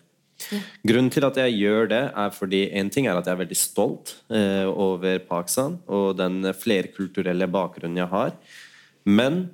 [0.87, 3.57] Grunnen til at jeg gjør det, er fordi en ting er at jeg er veldig
[3.57, 8.35] stolt eh, over Pakistan og den flerkulturelle bakgrunnen jeg har.
[9.07, 9.47] Men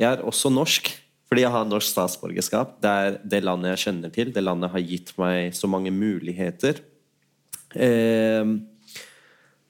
[0.00, 0.88] jeg er også norsk,
[1.28, 2.78] fordi jeg har norsk statsborgerskap.
[2.82, 4.32] Det er det landet jeg kjenner til.
[4.32, 6.80] Det landet har gitt meg så mange muligheter.
[7.76, 8.56] Eh,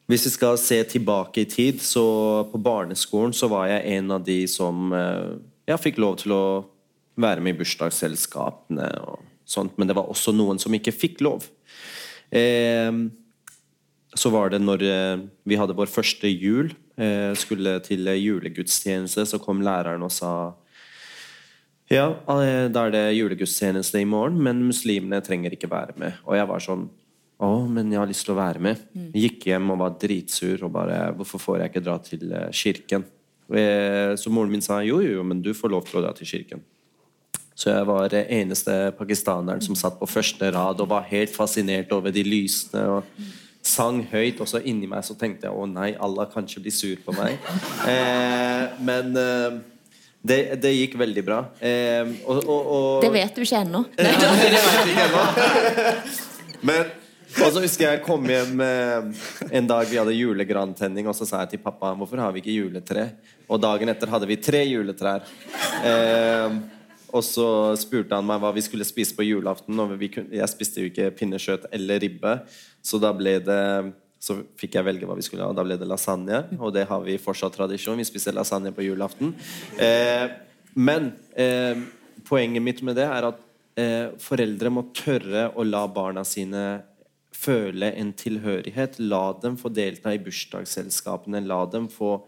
[0.07, 2.07] hvis vi skal se tilbake i tid, så
[2.53, 6.45] på barneskolen så var jeg en av de som eh, jeg fikk lov til å
[7.19, 11.47] være med i bursdagsselskapene og sånt, men det var også noen som ikke fikk lov.
[12.35, 12.91] Eh,
[14.17, 19.41] så var det når eh, vi hadde vår første jul, eh, skulle til julegudstjeneste, så
[19.43, 20.33] kom læreren og sa
[21.93, 26.23] ja, eh, da er det julegudstjeneste i morgen, men muslimene trenger ikke være med.
[26.27, 26.89] Og jeg var sånn
[27.37, 28.81] Å, men jeg har lyst til å være med.
[29.13, 33.05] Gikk hjem og var dritsur og bare Hvorfor får jeg ikke dra til kirken?
[34.17, 36.65] Så moren min sa jo, jo, men du får lov til å dra til kirken.
[37.57, 41.93] Så jeg var eh, eneste pakistaneren som satt på første rad og var helt fascinert
[41.97, 43.09] over de lysene og
[43.65, 44.43] sang høyt.
[44.45, 47.41] Og så inni meg så tenkte jeg å nei, Allah kanskje blir sur på meg.
[47.87, 49.57] Eh, men eh,
[50.27, 51.39] det, det gikk veldig bra.
[51.63, 53.83] Eh, og, og, og, Det vet du ikke ennå.
[54.05, 55.27] Nei, det vet du ikke ennå.
[56.67, 56.95] Men
[57.37, 59.25] og så husker jeg jeg kom hjem eh,
[59.59, 62.55] en dag vi hadde julegrantenning, og så sa jeg til pappa hvorfor har vi ikke
[62.55, 63.11] juletre?
[63.51, 65.27] Og dagen etter hadde vi tre juletrær.
[65.85, 66.57] Eh,
[67.17, 67.49] og så
[67.81, 69.79] spurte han meg hva vi skulle spise på julaften.
[69.83, 72.41] Og kunne, jeg spiste jo ikke pinnekjøtt eller ribbe,
[72.85, 73.63] så da ble det
[74.27, 75.55] så fikk jeg velge hva vi skulle ha.
[75.55, 77.99] Da ble det lasagne, og det har vi fortsatt tradisjon.
[78.01, 79.35] Vi spiser lasagne på julaften.
[79.79, 80.27] Eh,
[80.75, 81.79] men eh,
[82.27, 83.41] poenget mitt med det er at
[83.79, 86.65] eh, foreldre må tørre å la barna sine
[87.37, 88.99] føle en tilhørighet.
[89.05, 91.45] La dem få delta i bursdagsselskapene.
[91.47, 92.19] La dem få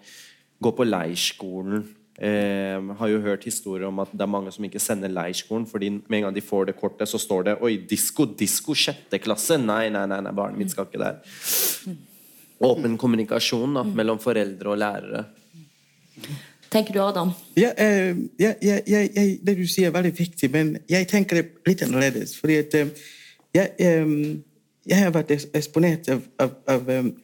[0.62, 1.86] gå på leirskolen.
[2.18, 5.92] Eh, har jo hørt historier om at det er mange som ikke sender leirskolen fordi
[5.94, 9.60] med en gang de får det kortet, så står det 'Oi, disko, disko, sjette klasse'.
[9.62, 11.22] Nei, nei, nei, nei barnet mitt skal ikke der.
[12.60, 15.24] Åpen kommunikasjon da, mellom foreldre og lærere.
[16.70, 17.30] Tenker du, Adam?
[17.56, 21.36] Ja, uh, ja, ja, ja, ja, det du sier er veldig viktig, men jeg tenker
[21.36, 22.34] det litt annerledes.
[22.36, 22.88] Fordi at uh,
[23.54, 24.42] jeg, um,
[24.86, 27.14] jeg har vært eksponert av, av, av, um,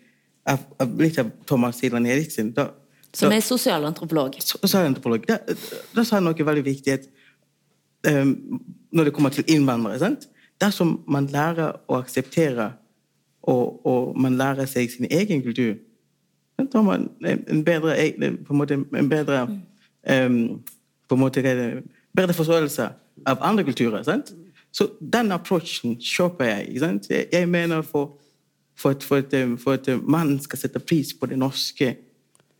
[0.47, 2.55] av, av litt av Thomas Ilan Eriksen.
[2.55, 2.71] Da,
[3.15, 4.37] Som er sosialantropolog.
[4.43, 5.25] Sosialantropolog.
[5.29, 5.41] er.
[5.47, 5.57] Da,
[5.95, 6.97] da sa han noe veldig viktig
[8.07, 8.25] eh,
[8.95, 10.29] når det kommer til innvandrere sant?
[10.63, 12.73] Dersom man lærer å akseptere
[13.43, 15.75] og, og man lærer seg sin egen kultur,
[16.59, 18.15] da har man en, bedre, e-
[18.47, 20.63] på en måte, en bedre um,
[21.09, 21.43] på en måte,
[22.17, 22.89] bedre forståelse
[23.27, 24.03] av andre kulturer.
[24.03, 24.33] Sant?
[24.73, 26.69] Så den approachen kjøper jeg.
[26.69, 27.11] ikke Sant?
[27.11, 28.17] Jeg, mener for,
[28.77, 31.97] for, at, for, at, for at man skal sette pris på det norske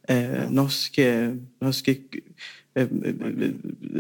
[0.09, 1.97] eh, norske, norske
[2.77, 2.89] eh,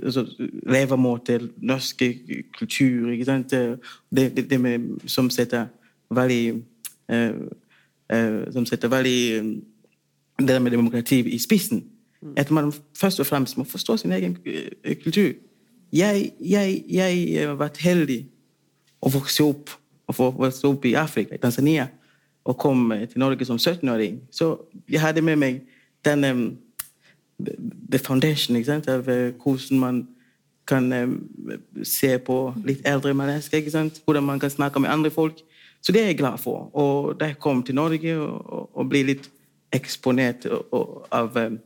[0.02, 0.26] altså,
[0.66, 2.18] levemåte, norske
[2.58, 3.10] kultur.
[3.10, 3.50] Ikke sant?
[3.50, 5.66] Det, det, det med, som setter
[6.10, 6.62] veldig
[7.08, 7.30] eh,
[8.12, 9.62] eh, Som setter veldig
[10.38, 11.84] det der med demokrati i spissen.
[12.36, 15.32] At man først og fremst må forstå sin egen eh, kultur.
[15.92, 18.24] Jeg, jeg, jeg har vært heldig
[19.04, 19.70] å vokse opp,
[20.06, 21.86] og få vokse opp i Afrika, i Tanzania,
[22.44, 24.18] og kom til Norge som 17-åring.
[24.30, 24.56] Så
[24.90, 25.60] jeg hadde med meg
[26.04, 26.58] den um,
[27.90, 28.88] the foundation ikke sant?
[28.88, 30.08] av uh, hvordan man
[30.66, 31.30] kan um,
[31.84, 33.58] se på litt eldre mennesker.
[33.58, 34.02] ikke sant?
[34.04, 35.42] Hvordan man kan snakke med andre folk.
[35.82, 36.70] Så det er jeg glad for.
[36.76, 39.30] Og da jeg kom til Norge og, og, og ble litt
[39.72, 41.58] eksponert og, av um,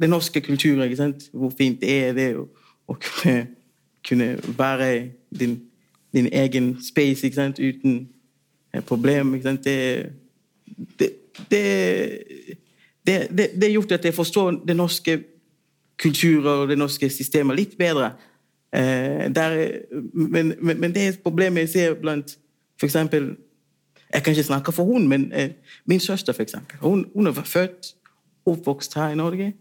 [0.00, 1.28] den norske kulturen, ikke sant?
[1.32, 2.46] hvor fint det er det å,
[2.94, 3.46] kunne,
[4.08, 4.28] kunne
[4.58, 5.58] være din,
[6.14, 7.58] din, egen space ikke sant?
[7.58, 8.08] uten
[8.72, 9.34] eh, problem.
[9.34, 9.64] Ikke sant?
[9.64, 10.12] Det,
[10.98, 11.10] det,
[11.50, 11.64] det
[13.06, 15.18] det, det, det, har gjort at jeg forstår den norske
[15.98, 18.12] kulturen og det norske systemet litt bedre.
[18.74, 19.56] Eh, der,
[20.12, 22.38] men, men, men, det er et problem jeg ser blant
[22.82, 23.36] eksempel,
[24.14, 25.50] Jeg kan ikke snakke for hun, men eh,
[25.86, 26.78] min søster, eksempel.
[26.78, 27.94] Hun, hun er født
[28.46, 29.54] oppvokst her i Norge.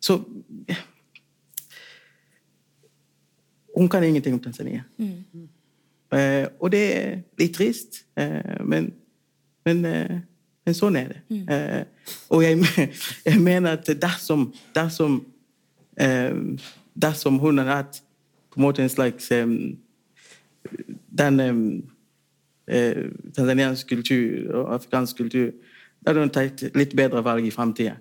[0.00, 0.22] Så
[0.68, 0.74] ja.
[3.76, 4.82] Hun kan ingenting om Tanzania.
[4.98, 5.48] Mm.
[6.18, 8.90] Eh, og det er litt trist, eh, men,
[9.64, 10.18] men eh,
[10.64, 11.20] men sånn er det.
[11.28, 11.48] Mm.
[11.48, 12.58] Eh, og jeg,
[13.28, 15.20] jeg, mener at dersom, dersom,
[16.00, 16.34] eh,
[16.94, 18.02] dersom hun hadde hatt
[18.52, 19.56] på en måte en slags um,
[21.18, 21.62] den um,
[22.68, 25.50] eh, tanzaniansk kultur og afrikansk kultur
[26.02, 27.94] Da hadde hun tatt litt bedre valg i framtida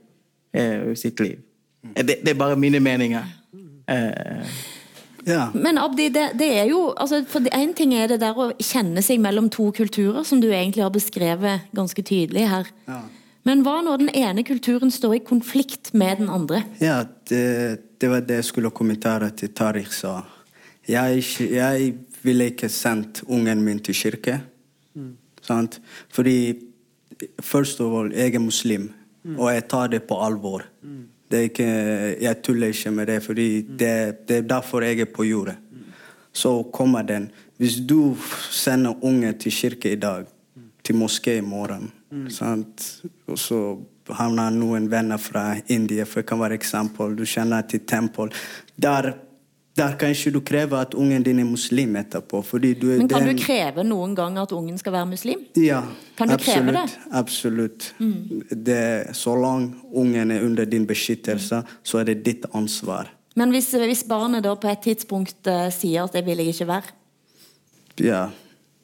[0.53, 1.37] eh, i sitt liv.
[1.83, 1.93] Mm.
[1.95, 3.27] Det, det, er bare mine meninger.
[3.87, 4.55] Eh,
[5.27, 5.51] ja.
[5.53, 9.03] Men Abdi, det, det, er jo altså, for En ting er det der å kjenne
[9.05, 12.69] seg mellom to kulturer, som du egentlig har beskrevet ganske tydelig her.
[12.89, 13.01] Ja.
[13.47, 16.63] Men hva når den ene kulturen står i konflikt med den andre?
[16.81, 20.21] Ja, Det, det var det jeg skulle kommentere til Tariq sa.
[20.89, 24.41] Jeg, jeg ville ikke sendt ungen min til kirke.
[24.93, 25.15] Mm.
[25.41, 25.79] Sant?
[26.09, 26.57] Fordi
[27.41, 28.91] først og fremst, jeg er muslim,
[29.23, 29.39] mm.
[29.39, 30.65] og jeg tar det på alvor.
[30.81, 31.07] Mm.
[31.33, 31.65] Ikke,
[32.21, 35.55] jeg tuller ikke med det, fordi det, det er derfor jeg er på jordet.
[36.33, 37.31] Så kommer den.
[37.57, 38.17] Hvis du
[38.51, 40.25] sender unge til kirke i dag,
[40.83, 41.91] til moské i morgen
[42.33, 42.85] sant?
[43.29, 43.59] Og så
[44.11, 47.15] havner noen venner fra India, for det kan være eksempel.
[47.15, 48.31] Du kjenner til tempel.
[48.75, 49.13] Der
[49.77, 52.43] der kan ikke du kreve at ungen din er muslim etterpå.
[52.51, 53.37] Men kan den...
[53.37, 55.45] du kreve noen gang at ungen skal være muslim?
[55.55, 55.81] Ja,
[56.17, 56.65] kan du absolutt.
[56.65, 56.99] Kreve det?
[57.11, 57.93] Absolutt.
[57.99, 58.43] Mm.
[58.51, 63.13] Det, så langt ungen er under din beskyttelse, så er det ditt ansvar.
[63.35, 66.67] Men hvis, hvis barnet da på et tidspunkt uh, sier at 'det vil jeg ikke
[66.67, 66.91] være'?
[67.99, 68.29] Ja,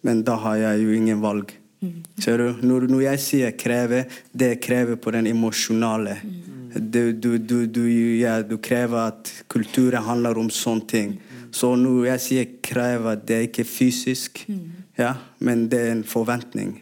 [0.01, 1.51] men da har jeg jo ingen valg.
[1.81, 2.03] Mm.
[2.19, 2.55] Ser du?
[2.61, 6.17] Når, når, jeg sier kreve, det krever på den emosjonale.
[6.23, 6.56] Mm.
[6.75, 7.37] Du, du,
[7.67, 7.83] du,
[8.19, 11.13] ja, du, krever at kulturen handler om sånne ting.
[11.53, 14.43] Så nå jeg sier krever, det er ikke fysisk,
[14.97, 16.75] ja, men det er en forventning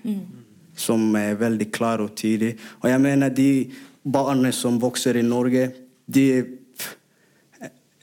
[0.75, 2.55] som er veldig klar og tydelig.
[2.81, 3.49] Og jeg mener de
[4.03, 5.69] barna som vokser i Norge,
[6.05, 6.25] de,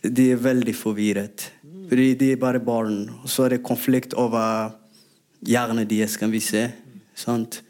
[0.02, 1.50] de er veldig forvirret.
[1.92, 3.04] Fordi de er bare barn.
[3.20, 4.72] Og så er det konflikt over
[5.44, 6.64] hjernen deres, kan vi se.
[7.14, 7.60] Sant?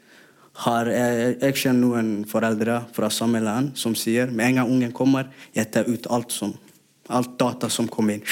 [0.53, 4.93] Har jeg, jeg kjenner noen foreldre fra samme land som sier med en gang ungen
[4.93, 6.53] kommer, jeg tar ut alt som
[7.07, 8.27] alt data som kommer inn.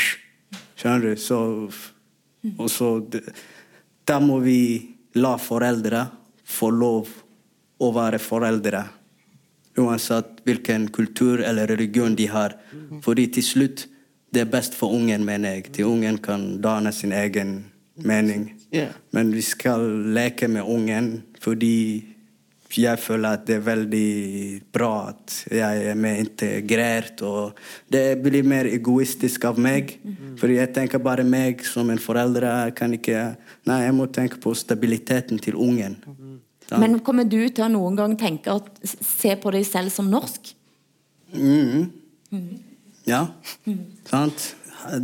[0.80, 1.16] Skjønner du?
[1.20, 1.40] Så,
[2.58, 2.90] og så
[4.06, 4.62] Da må vi
[5.14, 6.08] la foreldre
[6.48, 7.10] få lov
[7.82, 8.84] å være foreldre.
[9.80, 12.58] Uansett hvilken kultur eller religion de har.
[13.04, 13.86] Fordi til slutt
[14.32, 15.72] det er best for ungen, mener jeg.
[15.76, 18.50] Til ungen kan danne sin egen mening.
[19.12, 19.84] Men vi skal
[20.16, 22.11] leke med ungen fordi
[22.78, 24.12] jeg føler at det er veldig
[24.74, 27.24] bra at jeg er mer integrert.
[27.26, 27.58] Og
[27.92, 29.98] det blir mer egoistisk av meg.
[30.04, 30.38] Mm.
[30.40, 32.72] For jeg tenker bare meg som en forelder.
[32.78, 33.32] Kan ikke
[33.68, 36.00] Nei, jeg må tenke på stabiliteten til ungen.
[36.08, 36.40] Mm.
[36.80, 40.54] Men kommer du til å noen gang tenke at se på deg selv som norsk?
[41.36, 41.92] Mm.
[43.08, 43.28] Ja.
[43.66, 43.86] Mm.
[44.08, 44.56] Sant?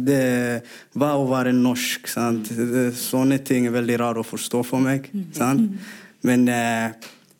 [0.07, 0.63] Det
[0.97, 2.07] Hva å være norsk?
[2.09, 2.49] Sant?
[2.97, 5.11] Sånne ting er veldig rart å forstå for meg.
[5.13, 5.27] Mm.
[5.35, 5.91] Sant?
[6.25, 6.95] Men eh,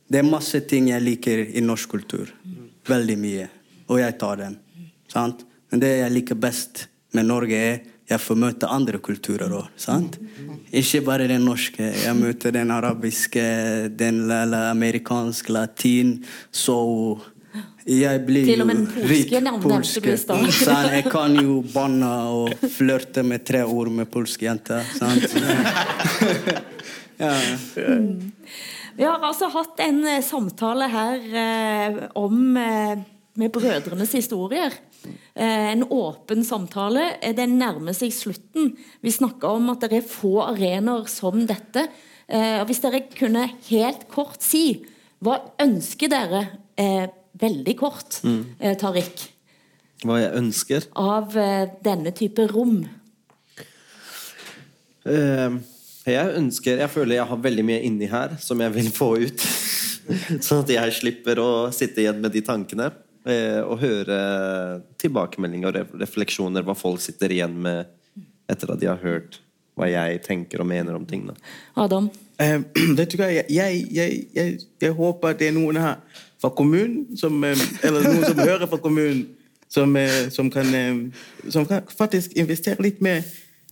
[0.08, 2.32] det er masse ting jeg liker i norsk kultur.
[2.88, 3.47] Veldig mye.
[3.91, 4.58] Og jeg tar dem.
[5.12, 5.43] Sant?
[5.72, 9.66] Men det jeg liker best med Norge, er jeg får møte andre kulturer òg.
[10.72, 11.89] Ikke bare den norske.
[12.05, 13.43] Jeg møter den arabiske,
[13.99, 16.14] den amerikanske, latin.
[16.51, 16.78] Så
[17.88, 18.68] jeg blir jo
[19.12, 20.88] rik den stad.
[20.95, 24.84] Jeg kan jo banne og flørte med tre ord med polske jenter.
[24.95, 25.36] Sant?
[27.24, 27.36] ja.
[27.76, 28.32] Mm.
[28.98, 33.04] Vi har altså hatt en eh, samtale her eh, om eh,
[33.38, 34.74] med brødrenes historier.
[35.38, 37.12] Eh, en åpen samtale.
[37.22, 38.72] Eh, den nærmer seg slutten.
[39.06, 41.86] Vi snakka om at det er få arenaer som dette.
[42.26, 44.82] Eh, hvis dere kunne helt kort si
[45.24, 46.41] hva ønsker dere
[47.38, 48.41] veldig kort, mm.
[48.78, 49.24] Tariq?
[50.06, 50.86] Hva jeg ønsker?
[50.93, 51.34] Av
[51.82, 52.84] denne type rom.
[55.08, 55.58] Uh,
[56.14, 59.43] jeg ønsker Jeg føler jeg har veldig mye inni her som jeg vil få ut.
[60.45, 62.91] Sånn at jeg slipper å sitte igjen med de tankene.
[63.28, 64.20] eh, Og høre
[65.01, 67.86] tilbakemeldinger og refleksjoner, hva folk sitter igjen med
[68.47, 69.41] etter at de har hørt
[69.78, 71.36] hva jeg tenker og mener om tingene.
[71.78, 72.08] Adam?
[72.41, 72.62] Eh,
[72.97, 75.99] vet du hva, jeg, jeg, jeg, jeg, jeg håper det er noen her
[76.41, 79.26] fra kommunen, som, eh, eller noen som hører fra kommunen,
[79.70, 81.03] som, eh, som, kan, eh,
[81.51, 83.22] som kan faktisk investere litt mer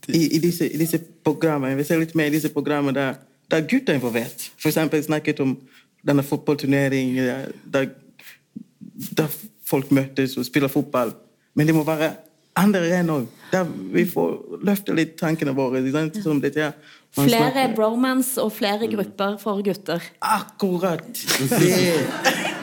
[0.08, 1.76] i, i, disse, i disse programmene.
[1.76, 3.18] Investere litt mer i disse programmene der,
[3.50, 4.50] der gutter er involvert.
[4.64, 5.56] Eksempel snakket om
[6.06, 7.88] denne fotballturneringen der, der,
[9.18, 11.14] der folk møtes og spiller fotball.
[11.54, 12.12] Men det må være
[12.56, 15.82] andre arenaer òg, der vi får løfte litt tankene våre.
[15.92, 16.20] sant?
[16.24, 16.76] Som dette her.
[17.16, 20.02] Man Flere bromance og flere grupper for gutter.
[20.20, 21.06] Akkurat.
[21.12, 21.72] Det,
[22.24, 22.55] akkurat.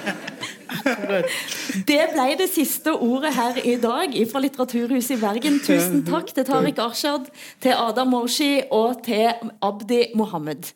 [1.88, 5.60] Det ble det siste ordet her i dag fra Litteraturhuset i Bergen.
[5.64, 7.30] Tusen takk til Tariq Arshad,
[7.64, 9.32] til Adam Moshi og til
[9.64, 10.74] Abdi Mohammed.